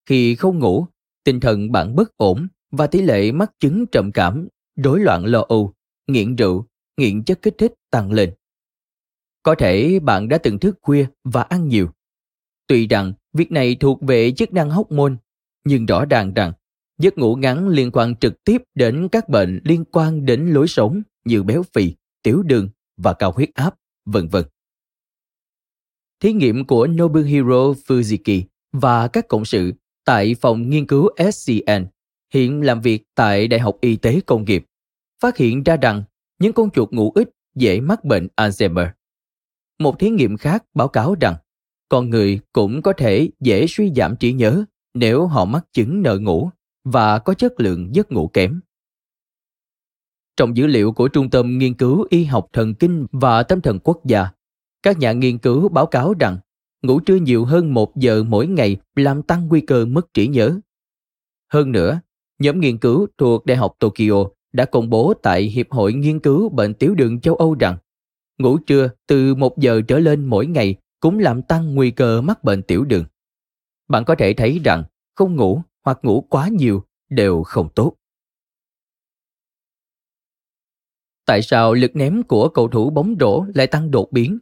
[0.07, 0.87] Khi không ngủ,
[1.25, 5.45] tinh thần bạn bất ổn và tỷ lệ mắc chứng trầm cảm, rối loạn lo
[5.49, 5.73] âu,
[6.07, 8.35] nghiện rượu, nghiện chất kích thích tăng lên.
[9.43, 11.89] Có thể bạn đã từng thức khuya và ăn nhiều.
[12.67, 15.17] Tuy rằng việc này thuộc về chức năng hóc môn,
[15.65, 16.53] nhưng rõ ràng rằng
[16.99, 21.03] giấc ngủ ngắn liên quan trực tiếp đến các bệnh liên quan đến lối sống
[21.25, 23.75] như béo phì, tiểu đường và cao huyết áp,
[24.05, 24.45] vân vân.
[26.21, 28.43] Thí nghiệm của Nobuhiro Fujiki
[28.73, 29.73] và các cộng sự
[30.05, 31.87] tại phòng nghiên cứu SCN
[32.35, 34.65] hiện làm việc tại Đại học Y tế Công nghiệp
[35.21, 36.03] phát hiện ra rằng
[36.39, 38.89] những con chuột ngủ ít dễ mắc bệnh Alzheimer.
[39.79, 41.35] Một thí nghiệm khác báo cáo rằng
[41.89, 46.19] con người cũng có thể dễ suy giảm trí nhớ nếu họ mắc chứng nợ
[46.19, 46.51] ngủ
[46.85, 48.61] và có chất lượng giấc ngủ kém.
[50.37, 53.79] Trong dữ liệu của Trung tâm Nghiên cứu Y học Thần kinh và Tâm thần
[53.79, 54.29] Quốc gia,
[54.83, 56.39] các nhà nghiên cứu báo cáo rằng
[56.83, 60.61] ngủ trưa nhiều hơn một giờ mỗi ngày làm tăng nguy cơ mất trí nhớ.
[61.53, 62.01] Hơn nữa,
[62.39, 64.25] nhóm nghiên cứu thuộc Đại học Tokyo
[64.55, 67.79] đã công bố tại Hiệp hội Nghiên cứu Bệnh Tiểu đường châu Âu rằng
[68.39, 72.45] ngủ trưa từ một giờ trở lên mỗi ngày cũng làm tăng nguy cơ mắc
[72.45, 73.05] bệnh tiểu đường.
[73.89, 74.85] Bạn có thể thấy rằng
[75.15, 77.97] không ngủ hoặc ngủ quá nhiều đều không tốt.
[81.27, 84.39] Tại sao lực ném của cầu thủ bóng rổ lại tăng đột biến?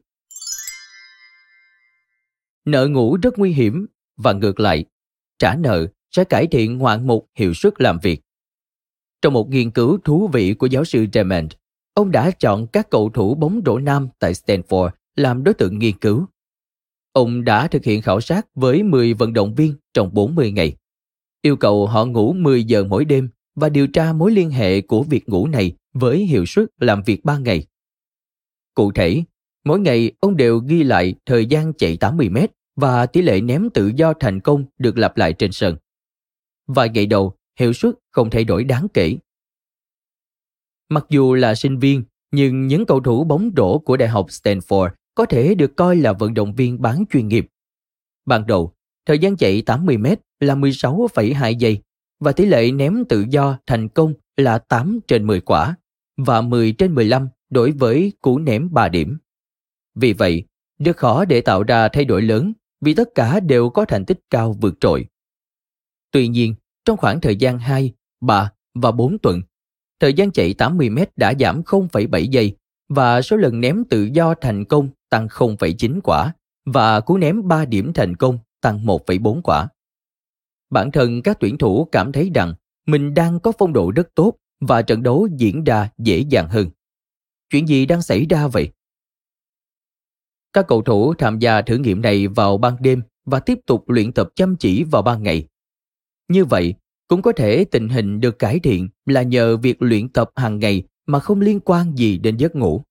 [2.64, 3.86] Nợ ngủ rất nguy hiểm
[4.16, 4.84] và ngược lại,
[5.38, 8.20] trả nợ sẽ cải thiện ngoạn mục hiệu suất làm việc.
[9.22, 11.52] Trong một nghiên cứu thú vị của giáo sư Demand,
[11.94, 15.98] ông đã chọn các cầu thủ bóng rổ nam tại Stanford làm đối tượng nghiên
[15.98, 16.26] cứu.
[17.12, 20.76] Ông đã thực hiện khảo sát với 10 vận động viên trong 40 ngày,
[21.42, 25.02] yêu cầu họ ngủ 10 giờ mỗi đêm và điều tra mối liên hệ của
[25.02, 27.66] việc ngủ này với hiệu suất làm việc 3 ngày.
[28.74, 29.22] Cụ thể,
[29.64, 33.70] mỗi ngày ông đều ghi lại thời gian chạy 80 mét và tỷ lệ ném
[33.70, 35.76] tự do thành công được lặp lại trên sân.
[36.66, 39.16] Vài ngày đầu, hiệu suất không thay đổi đáng kể.
[40.88, 44.90] Mặc dù là sinh viên, nhưng những cầu thủ bóng rổ của Đại học Stanford
[45.14, 47.46] có thể được coi là vận động viên bán chuyên nghiệp.
[48.26, 48.72] Ban đầu,
[49.06, 51.82] thời gian chạy 80m là 16,2 giây
[52.20, 55.76] và tỷ lệ ném tự do thành công là 8 trên 10 quả
[56.16, 59.18] và 10 trên 15 đối với cú ném 3 điểm.
[59.94, 60.44] Vì vậy,
[60.78, 64.20] rất khó để tạo ra thay đổi lớn vì tất cả đều có thành tích
[64.30, 65.06] cao vượt trội.
[66.10, 66.54] Tuy nhiên,
[66.84, 69.42] trong khoảng thời gian 2, 3 và 4 tuần,
[70.00, 72.56] thời gian chạy 80m đã giảm 0,7 giây
[72.88, 76.32] và số lần ném tự do thành công tăng 0,9 quả
[76.66, 79.68] và cú ném 3 điểm thành công tăng 1,4 quả.
[80.70, 82.54] Bản thân các tuyển thủ cảm thấy rằng
[82.86, 86.70] mình đang có phong độ rất tốt và trận đấu diễn ra dễ dàng hơn.
[87.50, 88.68] Chuyện gì đang xảy ra vậy?
[90.52, 94.12] Các cầu thủ tham gia thử nghiệm này vào ban đêm và tiếp tục luyện
[94.12, 95.48] tập chăm chỉ vào ban ngày.
[96.28, 96.74] Như vậy,
[97.08, 100.82] cũng có thể tình hình được cải thiện là nhờ việc luyện tập hàng ngày
[101.06, 102.82] mà không liên quan gì đến giấc ngủ.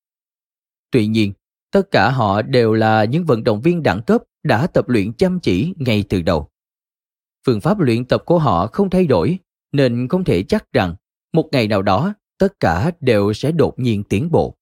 [0.92, 1.34] Tuy nhiên,
[1.72, 5.40] tất cả họ đều là những vận động viên đẳng cấp đã tập luyện chăm
[5.40, 6.50] chỉ ngay từ đầu.
[7.46, 9.40] Phương pháp luyện tập của họ không thay đổi,
[9.72, 10.96] nên không thể chắc rằng
[11.34, 14.56] một ngày nào đó tất cả đều sẽ đột nhiên tiến bộ.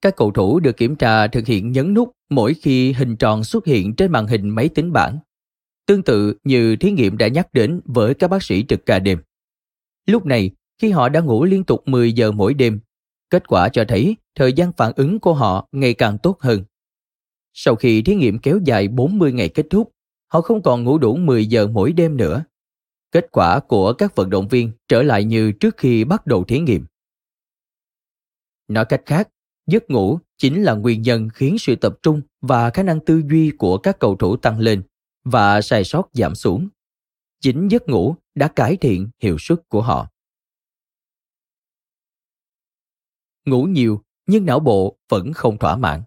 [0.00, 3.66] Các cầu thủ được kiểm tra thực hiện nhấn nút mỗi khi hình tròn xuất
[3.66, 5.18] hiện trên màn hình máy tính bảng.
[5.86, 9.18] Tương tự như thí nghiệm đã nhắc đến với các bác sĩ trực ca đêm.
[10.06, 12.80] Lúc này, khi họ đã ngủ liên tục 10 giờ mỗi đêm,
[13.30, 16.64] kết quả cho thấy thời gian phản ứng của họ ngày càng tốt hơn.
[17.52, 19.92] Sau khi thí nghiệm kéo dài 40 ngày kết thúc,
[20.32, 22.44] họ không còn ngủ đủ 10 giờ mỗi đêm nữa.
[23.12, 26.60] Kết quả của các vận động viên trở lại như trước khi bắt đầu thí
[26.60, 26.86] nghiệm.
[28.68, 29.28] Nói cách khác,
[29.66, 33.50] giấc ngủ chính là nguyên nhân khiến sự tập trung và khả năng tư duy
[33.58, 34.82] của các cầu thủ tăng lên
[35.24, 36.68] và sai sót giảm xuống.
[37.40, 40.08] Chính giấc ngủ đã cải thiện hiệu suất của họ.
[43.46, 46.02] Ngủ nhiều nhưng não bộ vẫn không thỏa mãn.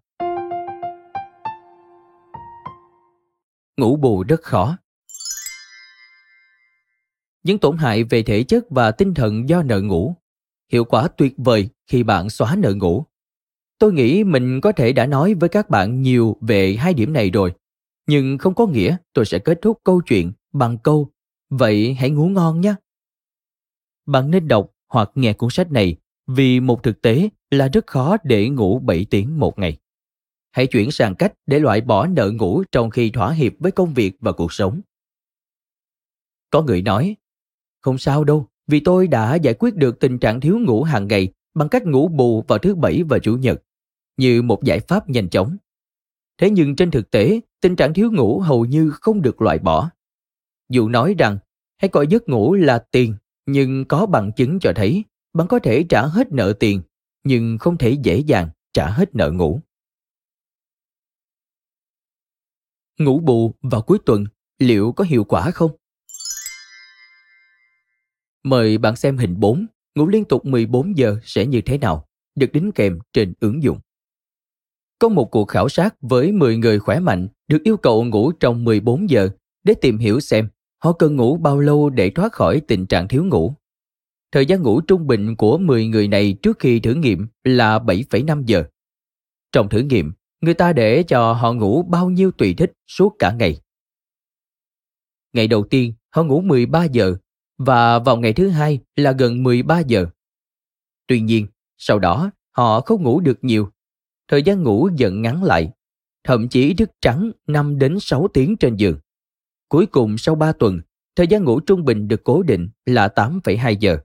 [3.78, 4.78] Ngủ bù rất khó.
[7.44, 10.16] Những tổn hại về thể chất và tinh thần do nợ ngủ.
[10.72, 13.06] Hiệu quả tuyệt vời khi bạn xóa nợ ngủ.
[13.80, 17.30] Tôi nghĩ mình có thể đã nói với các bạn nhiều về hai điểm này
[17.30, 17.54] rồi,
[18.08, 21.10] nhưng không có nghĩa tôi sẽ kết thúc câu chuyện bằng câu
[21.50, 22.76] vậy hãy ngủ ngon nhé.
[24.06, 25.96] Bạn nên đọc hoặc nghe cuốn sách này
[26.28, 29.78] vì một thực tế là rất khó để ngủ 7 tiếng một ngày.
[30.52, 33.94] Hãy chuyển sang cách để loại bỏ nợ ngủ trong khi thỏa hiệp với công
[33.94, 34.82] việc và cuộc sống.
[36.50, 37.16] Có người nói,
[37.82, 41.34] không sao đâu, vì tôi đã giải quyết được tình trạng thiếu ngủ hàng ngày
[41.54, 43.64] bằng cách ngủ bù vào thứ bảy và chủ nhật,
[44.18, 45.58] như một giải pháp nhanh chóng.
[46.38, 49.90] Thế nhưng trên thực tế, tình trạng thiếu ngủ hầu như không được loại bỏ.
[50.70, 51.38] Dù nói rằng
[51.78, 53.16] hãy coi giấc ngủ là tiền,
[53.46, 55.04] nhưng có bằng chứng cho thấy
[55.34, 56.82] bạn có thể trả hết nợ tiền,
[57.24, 59.62] nhưng không thể dễ dàng trả hết nợ ngủ.
[63.00, 64.26] Ngủ bù vào cuối tuần
[64.60, 65.72] liệu có hiệu quả không?
[68.44, 72.52] Mời bạn xem hình 4, ngủ liên tục 14 giờ sẽ như thế nào, được
[72.54, 73.80] đính kèm trên ứng dụng.
[75.00, 78.64] Có một cuộc khảo sát với 10 người khỏe mạnh được yêu cầu ngủ trong
[78.64, 79.30] 14 giờ
[79.64, 80.48] để tìm hiểu xem
[80.84, 83.54] họ cần ngủ bao lâu để thoát khỏi tình trạng thiếu ngủ.
[84.32, 88.44] Thời gian ngủ trung bình của 10 người này trước khi thử nghiệm là 7,5
[88.46, 88.64] giờ.
[89.52, 93.32] Trong thử nghiệm, người ta để cho họ ngủ bao nhiêu tùy thích suốt cả
[93.32, 93.60] ngày.
[95.34, 97.16] Ngày đầu tiên, họ ngủ 13 giờ
[97.58, 100.06] và vào ngày thứ hai là gần 13 giờ.
[101.08, 103.70] Tuy nhiên, sau đó họ không ngủ được nhiều.
[104.28, 105.72] Thời gian ngủ dần ngắn lại,
[106.24, 109.00] thậm chí thức trắng 5 đến 6 tiếng trên giường.
[109.70, 110.82] Cuối cùng sau 3 tuần,
[111.16, 113.98] thời gian ngủ trung bình được cố định là 8,2 giờ.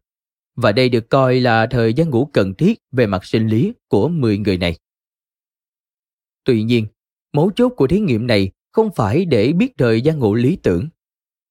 [0.56, 4.08] Và đây được coi là thời gian ngủ cần thiết về mặt sinh lý của
[4.08, 4.76] 10 người này.
[6.44, 6.86] Tuy nhiên,
[7.32, 10.88] mấu chốt của thí nghiệm này không phải để biết thời gian ngủ lý tưởng.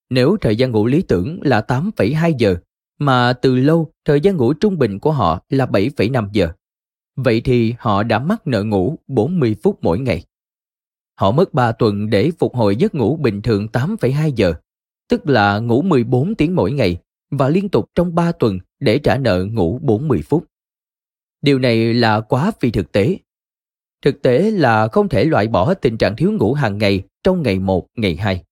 [0.10, 2.56] Nếu thời gian ngủ lý tưởng là 8,2 giờ,
[3.00, 6.52] mà từ lâu thời gian ngủ trung bình của họ là 7,5 giờ,
[7.18, 10.24] vậy thì họ đã mắc nợ ngủ 40 phút mỗi ngày.
[11.16, 14.54] Họ mất 3 tuần để phục hồi giấc ngủ bình thường 8,2 giờ,
[15.10, 16.98] tức là ngủ 14 tiếng mỗi ngày
[17.32, 20.46] và liên tục trong 3 tuần để trả nợ ngủ 40 phút.
[21.42, 23.18] Điều này là quá phi thực tế.
[24.02, 27.60] Thực tế là không thể loại bỏ tình trạng thiếu ngủ hàng ngày trong ngày
[27.60, 28.44] 1, ngày 2.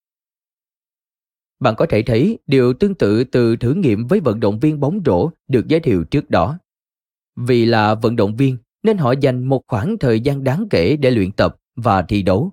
[1.59, 5.01] Bạn có thể thấy điều tương tự từ thử nghiệm với vận động viên bóng
[5.05, 6.57] rổ được giới thiệu trước đó.
[7.35, 11.11] Vì là vận động viên nên họ dành một khoảng thời gian đáng kể để
[11.11, 12.51] luyện tập và thi đấu.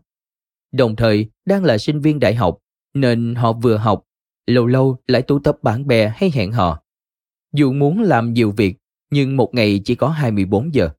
[0.73, 2.59] Đồng thời đang là sinh viên đại học
[2.95, 4.05] nên họ vừa học,
[4.47, 6.83] lâu lâu lại tụ tập bạn bè hay hẹn hò.
[7.53, 8.77] Dù muốn làm nhiều việc
[9.11, 10.91] nhưng một ngày chỉ có 24 giờ.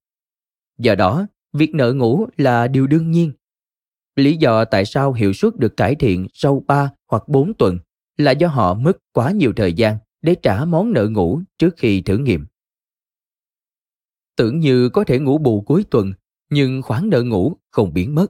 [0.78, 3.32] Do đó, việc nợ ngủ là điều đương nhiên.
[4.16, 7.78] Lý do tại sao hiệu suất được cải thiện sau 3 hoặc 4 tuần
[8.18, 12.02] là do họ mất quá nhiều thời gian để trả món nợ ngủ trước khi
[12.02, 12.46] thử nghiệm.
[14.36, 16.14] Tưởng như có thể ngủ bù cuối tuần,
[16.50, 18.28] nhưng khoản nợ ngủ không biến mất.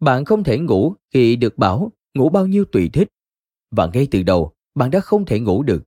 [0.00, 3.08] Bạn không thể ngủ khi được bảo ngủ bao nhiêu tùy thích,
[3.70, 5.82] và ngay từ đầu bạn đã không thể ngủ được.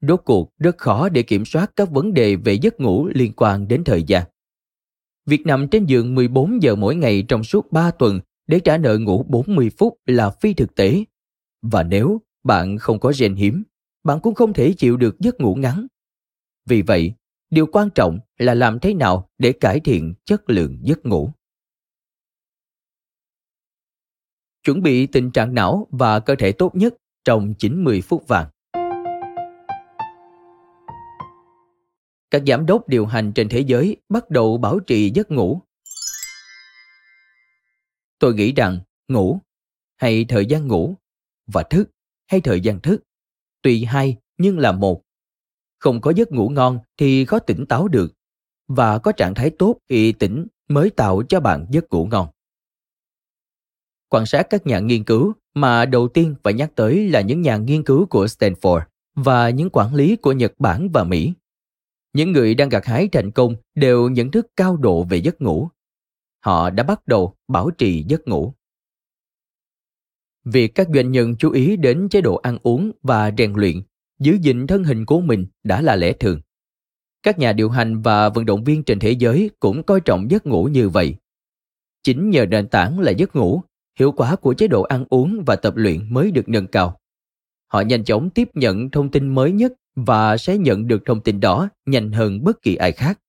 [0.00, 3.68] Rốt cuộc rất khó để kiểm soát các vấn đề về giấc ngủ liên quan
[3.68, 4.24] đến thời gian.
[5.26, 8.98] Việc nằm trên giường 14 giờ mỗi ngày trong suốt 3 tuần để trả nợ
[8.98, 11.04] ngủ 40 phút là phi thực tế.
[11.62, 13.62] Và nếu bạn không có gen hiếm,
[14.04, 15.86] bạn cũng không thể chịu được giấc ngủ ngắn.
[16.66, 17.12] Vì vậy,
[17.54, 21.30] điều quan trọng là làm thế nào để cải thiện chất lượng giấc ngủ.
[24.64, 26.94] Chuẩn bị tình trạng não và cơ thể tốt nhất
[27.24, 28.50] trong 90 phút vàng.
[32.30, 35.60] Các giám đốc điều hành trên thế giới bắt đầu bảo trì giấc ngủ.
[38.18, 39.40] Tôi nghĩ rằng ngủ
[39.96, 40.94] hay thời gian ngủ
[41.46, 41.90] và thức
[42.26, 43.02] hay thời gian thức,
[43.62, 45.03] tùy hai nhưng là một
[45.84, 48.12] không có giấc ngủ ngon thì khó tỉnh táo được
[48.68, 52.28] và có trạng thái tốt thì tỉnh mới tạo cho bạn giấc ngủ ngon
[54.08, 57.56] quan sát các nhà nghiên cứu mà đầu tiên phải nhắc tới là những nhà
[57.56, 58.80] nghiên cứu của Stanford
[59.14, 61.32] và những quản lý của Nhật Bản và Mỹ.
[62.12, 65.68] Những người đang gặt hái thành công đều nhận thức cao độ về giấc ngủ.
[66.40, 68.52] họ đã bắt đầu bảo trì giấc ngủ.
[70.44, 73.82] Việc các doanh nhân chú ý đến chế độ ăn uống và rèn luyện,
[74.18, 76.40] giữ gìn thân hình của mình đã là lẽ thường.
[77.22, 80.46] Các nhà điều hành và vận động viên trên thế giới cũng coi trọng giấc
[80.46, 81.14] ngủ như vậy.
[82.02, 83.62] Chính nhờ nền tảng là giấc ngủ,
[83.98, 87.00] hiệu quả của chế độ ăn uống và tập luyện mới được nâng cao.
[87.72, 91.40] Họ nhanh chóng tiếp nhận thông tin mới nhất và sẽ nhận được thông tin
[91.40, 93.20] đó nhanh hơn bất kỳ ai khác.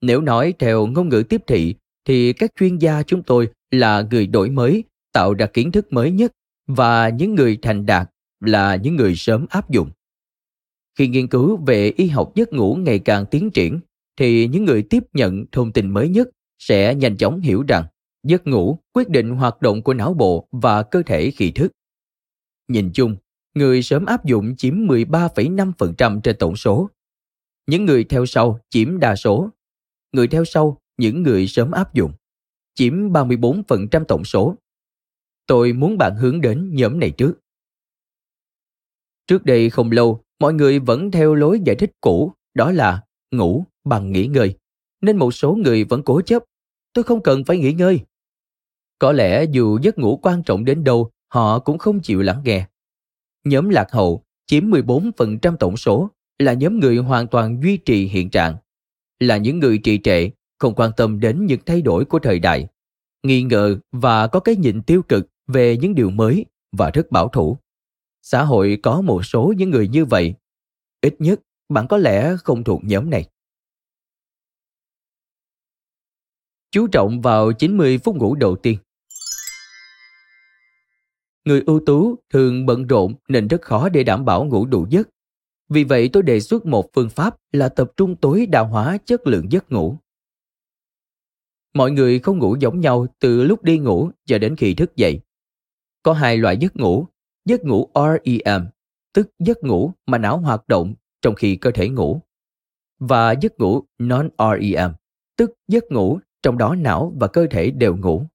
[0.00, 4.26] Nếu nói theo ngôn ngữ tiếp thị thì các chuyên gia chúng tôi là người
[4.26, 6.32] đổi mới, tạo ra kiến thức mới nhất
[6.66, 9.90] và những người thành đạt là những người sớm áp dụng.
[10.98, 13.80] Khi nghiên cứu về y học giấc ngủ ngày càng tiến triển
[14.16, 16.28] thì những người tiếp nhận thông tin mới nhất
[16.58, 17.84] sẽ nhanh chóng hiểu rằng
[18.22, 21.72] giấc ngủ quyết định hoạt động của não bộ và cơ thể khi thức.
[22.68, 23.16] Nhìn chung,
[23.54, 26.90] người sớm áp dụng chiếm 13,5% trên tổng số.
[27.66, 29.50] Những người theo sau chiếm đa số.
[30.12, 32.12] Người theo sau, những người sớm áp dụng,
[32.74, 34.54] chiếm 34% tổng số.
[35.46, 37.34] Tôi muốn bạn hướng đến nhóm này trước.
[39.26, 43.64] Trước đây không lâu, mọi người vẫn theo lối giải thích cũ, đó là ngủ
[43.84, 44.56] bằng nghỉ ngơi.
[45.00, 46.44] Nên một số người vẫn cố chấp,
[46.92, 48.00] tôi không cần phải nghỉ ngơi.
[48.98, 52.66] Có lẽ dù giấc ngủ quan trọng đến đâu, họ cũng không chịu lắng nghe.
[53.44, 58.30] Nhóm lạc hậu chiếm 14% tổng số là nhóm người hoàn toàn duy trì hiện
[58.30, 58.56] trạng.
[59.20, 62.66] Là những người trì trệ, không quan tâm đến những thay đổi của thời đại,
[63.22, 67.28] nghi ngờ và có cái nhìn tiêu cực về những điều mới và rất bảo
[67.28, 67.58] thủ.
[68.22, 70.34] Xã hội có một số những người như vậy.
[71.00, 73.28] Ít nhất, bạn có lẽ không thuộc nhóm này.
[76.70, 78.78] Chú trọng vào 90 phút ngủ đầu tiên.
[81.44, 85.08] Người ưu tú thường bận rộn nên rất khó để đảm bảo ngủ đủ giấc.
[85.68, 89.26] Vì vậy tôi đề xuất một phương pháp là tập trung tối đa hóa chất
[89.26, 89.96] lượng giấc ngủ.
[91.74, 95.20] Mọi người không ngủ giống nhau từ lúc đi ngủ cho đến khi thức dậy.
[96.02, 97.06] Có hai loại giấc ngủ,
[97.48, 98.66] giấc ngủ REM,
[99.12, 102.20] tức giấc ngủ mà não hoạt động trong khi cơ thể ngủ,
[102.98, 104.92] và giấc ngủ non-REM,
[105.36, 108.26] tức giấc ngủ trong đó não và cơ thể đều ngủ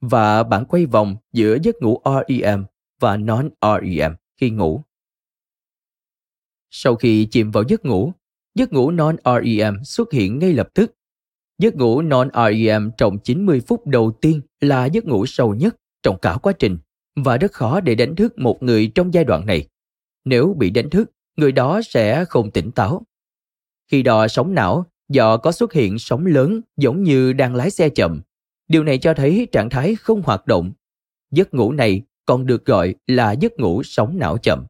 [0.00, 2.64] và bạn quay vòng giữa giấc ngủ REM
[3.00, 4.82] và non-REM khi ngủ.
[6.70, 8.12] Sau khi chìm vào giấc ngủ,
[8.54, 10.94] giấc ngủ non-REM xuất hiện ngay lập tức.
[11.58, 16.36] Giấc ngủ non-REM trong 90 phút đầu tiên là giấc ngủ sâu nhất trong cả
[16.42, 16.78] quá trình
[17.16, 19.68] và rất khó để đánh thức một người trong giai đoạn này.
[20.24, 23.02] Nếu bị đánh thức, người đó sẽ không tỉnh táo.
[23.90, 27.88] Khi đo sóng não, do có xuất hiện sóng lớn giống như đang lái xe
[27.88, 28.20] chậm
[28.68, 30.72] Điều này cho thấy trạng thái không hoạt động.
[31.30, 34.66] Giấc ngủ này còn được gọi là giấc ngủ sóng não chậm.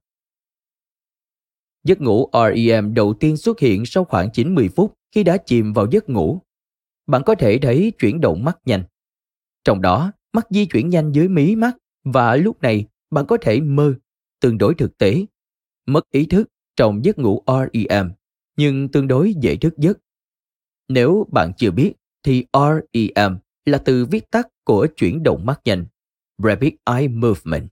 [1.85, 5.87] Giấc ngủ REM đầu tiên xuất hiện sau khoảng 90 phút khi đã chìm vào
[5.91, 6.41] giấc ngủ.
[7.07, 8.85] Bạn có thể thấy chuyển động mắt nhanh.
[9.65, 13.61] Trong đó, mắt di chuyển nhanh dưới mí mắt và lúc này bạn có thể
[13.61, 13.95] mơ,
[14.41, 15.27] tương đối thực tế,
[15.87, 18.13] mất ý thức trong giấc ngủ REM,
[18.57, 19.99] nhưng tương đối dễ thức giấc.
[20.89, 21.93] Nếu bạn chưa biết
[22.23, 25.87] thì REM là từ viết tắt của chuyển động mắt nhanh,
[26.39, 27.69] Rapid Eye Movement.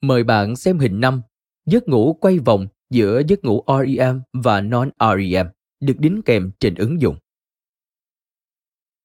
[0.00, 1.22] Mời bạn xem hình 5,
[1.66, 5.46] giấc ngủ quay vòng giữa giấc ngủ REM và non-REM
[5.80, 7.16] được đính kèm trên ứng dụng.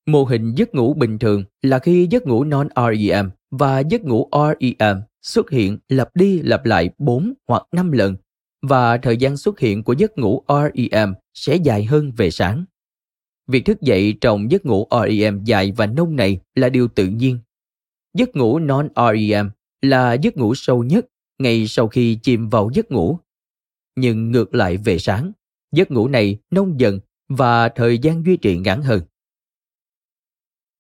[0.05, 3.29] Mô hình giấc ngủ bình thường là khi giấc ngủ non-REM
[3.59, 8.15] và giấc ngủ REM xuất hiện lặp đi lặp lại 4 hoặc 5 lần
[8.61, 12.65] và thời gian xuất hiện của giấc ngủ REM sẽ dài hơn về sáng.
[13.47, 17.39] Việc thức dậy trong giấc ngủ REM dài và nông này là điều tự nhiên.
[18.13, 19.49] Giấc ngủ non-REM
[19.81, 21.05] là giấc ngủ sâu nhất
[21.39, 23.19] ngay sau khi chìm vào giấc ngủ.
[23.95, 25.31] Nhưng ngược lại về sáng,
[25.71, 26.99] giấc ngủ này nông dần
[27.29, 29.01] và thời gian duy trì ngắn hơn.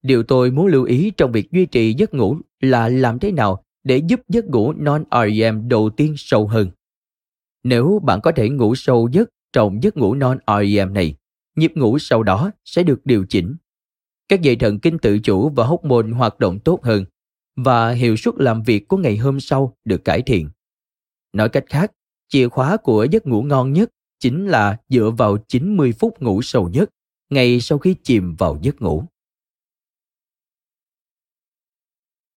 [0.03, 3.63] Điều tôi muốn lưu ý trong việc duy trì giấc ngủ là làm thế nào
[3.83, 6.69] để giúp giấc ngủ non-REM đầu tiên sâu hơn.
[7.63, 11.15] Nếu bạn có thể ngủ sâu giấc trong giấc ngủ non-REM này,
[11.55, 13.55] nhịp ngủ sau đó sẽ được điều chỉnh.
[14.27, 17.05] Các dây thần kinh tự chủ và hóc môn hoạt động tốt hơn
[17.55, 20.49] và hiệu suất làm việc của ngày hôm sau được cải thiện.
[21.33, 21.91] Nói cách khác,
[22.29, 23.89] chìa khóa của giấc ngủ ngon nhất
[24.19, 26.89] chính là dựa vào 90 phút ngủ sâu nhất
[27.29, 29.03] ngay sau khi chìm vào giấc ngủ.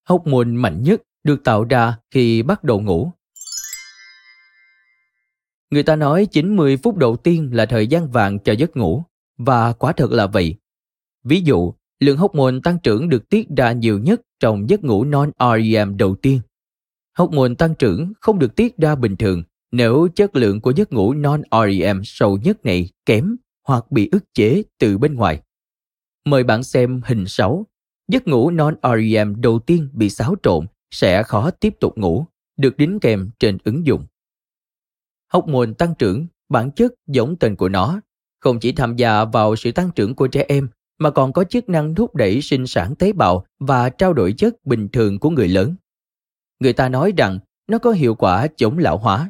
[0.07, 3.11] Hóc môn mạnh nhất được tạo ra khi bắt đầu ngủ
[5.69, 9.03] Người ta nói 90 phút đầu tiên là thời gian vàng cho giấc ngủ,
[9.37, 10.55] và quả thật là vậy.
[11.23, 15.03] Ví dụ, lượng hóc môn tăng trưởng được tiết ra nhiều nhất trong giấc ngủ
[15.03, 16.41] non-REM đầu tiên.
[17.17, 20.93] Hóc môn tăng trưởng không được tiết ra bình thường nếu chất lượng của giấc
[20.93, 23.35] ngủ non-REM sâu nhất này kém
[23.67, 25.41] hoặc bị ức chế từ bên ngoài.
[26.25, 27.65] Mời bạn xem hình 6.
[28.07, 32.25] Giấc ngủ non-REM đầu tiên bị xáo trộn sẽ khó tiếp tục ngủ,
[32.57, 34.05] được đính kèm trên ứng dụng.
[35.27, 38.01] Học môn tăng trưởng, bản chất giống tên của nó,
[38.39, 41.69] không chỉ tham gia vào sự tăng trưởng của trẻ em mà còn có chức
[41.69, 45.47] năng thúc đẩy sinh sản tế bào và trao đổi chất bình thường của người
[45.47, 45.75] lớn.
[46.59, 49.29] Người ta nói rằng nó có hiệu quả chống lão hóa.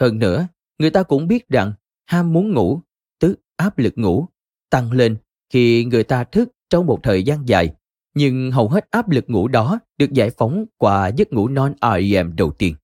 [0.00, 0.46] Hơn nữa,
[0.78, 1.72] người ta cũng biết rằng
[2.06, 2.80] ham muốn ngủ,
[3.18, 4.26] tức áp lực ngủ,
[4.70, 5.16] tăng lên
[5.52, 7.74] khi người ta thức trong một thời gian dài,
[8.14, 12.52] nhưng hầu hết áp lực ngủ đó được giải phóng qua giấc ngủ non-REM đầu
[12.58, 12.74] tiên.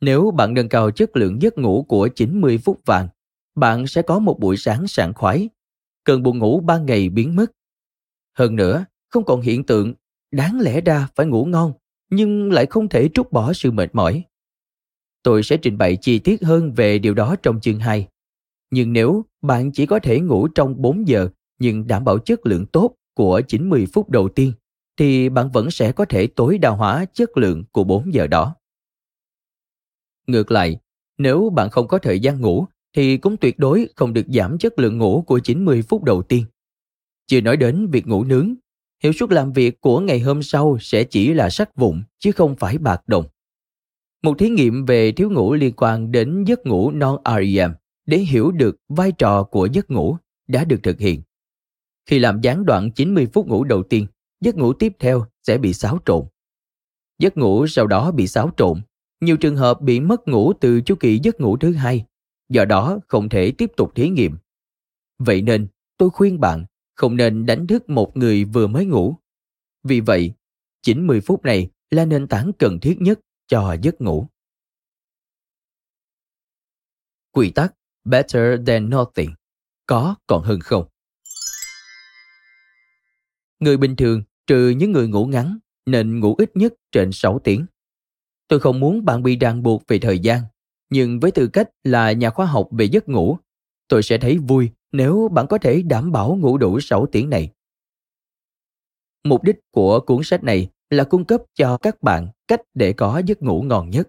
[0.00, 3.08] Nếu bạn nâng cao chất lượng giấc ngủ của 90 phút vàng,
[3.54, 5.48] bạn sẽ có một buổi sáng sảng khoái.
[6.04, 7.52] Cơn buồn ngủ ban ngày biến mất.
[8.38, 9.94] Hơn nữa, không còn hiện tượng
[10.30, 11.72] đáng lẽ ra phải ngủ ngon
[12.10, 14.24] nhưng lại không thể trút bỏ sự mệt mỏi.
[15.22, 18.08] Tôi sẽ trình bày chi tiết hơn về điều đó trong chương 2.
[18.70, 21.28] Nhưng nếu bạn chỉ có thể ngủ trong 4 giờ
[21.58, 24.52] nhưng đảm bảo chất lượng tốt của 90 phút đầu tiên,
[24.96, 28.54] thì bạn vẫn sẽ có thể tối đa hóa chất lượng của 4 giờ đó.
[30.26, 30.78] Ngược lại,
[31.18, 32.66] nếu bạn không có thời gian ngủ
[32.96, 36.44] thì cũng tuyệt đối không được giảm chất lượng ngủ của 90 phút đầu tiên.
[37.26, 38.54] Chưa nói đến việc ngủ nướng,
[39.02, 42.56] hiệu suất làm việc của ngày hôm sau sẽ chỉ là sắc vụn chứ không
[42.56, 43.24] phải bạc đồng.
[44.22, 47.72] Một thí nghiệm về thiếu ngủ liên quan đến giấc ngủ non-REM
[48.06, 50.16] để hiểu được vai trò của giấc ngủ
[50.48, 51.22] đã được thực hiện.
[52.08, 54.06] Khi làm gián đoạn 90 phút ngủ đầu tiên,
[54.40, 56.26] giấc ngủ tiếp theo sẽ bị xáo trộn.
[57.18, 58.82] Giấc ngủ sau đó bị xáo trộn.
[59.20, 62.04] Nhiều trường hợp bị mất ngủ từ chu kỳ giấc ngủ thứ hai,
[62.48, 64.36] do đó không thể tiếp tục thí nghiệm.
[65.18, 69.16] Vậy nên, tôi khuyên bạn không nên đánh thức một người vừa mới ngủ.
[69.82, 70.32] Vì vậy,
[70.82, 74.26] 90 phút này là nền tảng cần thiết nhất cho giấc ngủ.
[77.32, 79.30] Quy tắc Better than nothing
[79.86, 80.88] Có còn hơn không?
[83.60, 87.66] Người bình thường, trừ những người ngủ ngắn, nên ngủ ít nhất trên 6 tiếng.
[88.48, 90.42] Tôi không muốn bạn bị ràng buộc về thời gian,
[90.90, 93.38] nhưng với tư cách là nhà khoa học về giấc ngủ,
[93.88, 97.50] tôi sẽ thấy vui nếu bạn có thể đảm bảo ngủ đủ 6 tiếng này.
[99.24, 103.22] Mục đích của cuốn sách này là cung cấp cho các bạn cách để có
[103.26, 104.08] giấc ngủ ngon nhất.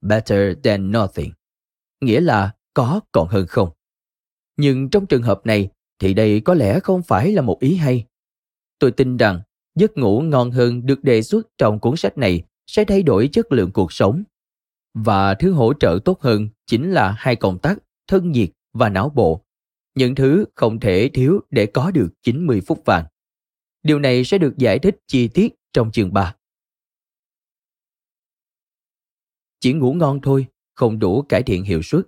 [0.00, 1.32] Better than nothing,
[2.00, 3.70] nghĩa là có còn hơn không.
[4.56, 8.06] Nhưng trong trường hợp này thì đây có lẽ không phải là một ý hay.
[8.78, 9.40] Tôi tin rằng
[9.74, 13.52] giấc ngủ ngon hơn được đề xuất trong cuốn sách này sẽ thay đổi chất
[13.52, 14.22] lượng cuộc sống.
[14.94, 19.08] Và thứ hỗ trợ tốt hơn chính là hai công tắc thân nhiệt và não
[19.08, 19.44] bộ.
[19.94, 23.04] Những thứ không thể thiếu để có được 90 phút vàng.
[23.82, 26.36] Điều này sẽ được giải thích chi tiết trong chương 3.
[29.60, 32.06] Chỉ ngủ ngon thôi, không đủ cải thiện hiệu suất.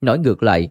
[0.00, 0.70] Nói ngược lại,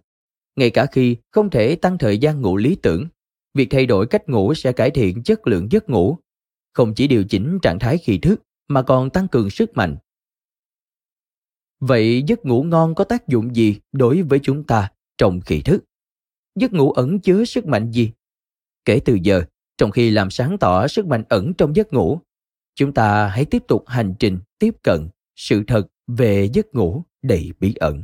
[0.55, 3.07] ngay cả khi không thể tăng thời gian ngủ lý tưởng,
[3.53, 6.17] việc thay đổi cách ngủ sẽ cải thiện chất lượng giấc ngủ,
[6.73, 9.97] không chỉ điều chỉnh trạng thái khi thức mà còn tăng cường sức mạnh.
[11.79, 15.83] Vậy giấc ngủ ngon có tác dụng gì đối với chúng ta trong khi thức?
[16.55, 18.11] Giấc ngủ ẩn chứa sức mạnh gì?
[18.85, 19.43] Kể từ giờ,
[19.77, 22.19] trong khi làm sáng tỏ sức mạnh ẩn trong giấc ngủ,
[22.75, 27.51] chúng ta hãy tiếp tục hành trình tiếp cận sự thật về giấc ngủ đầy
[27.59, 28.03] bí ẩn.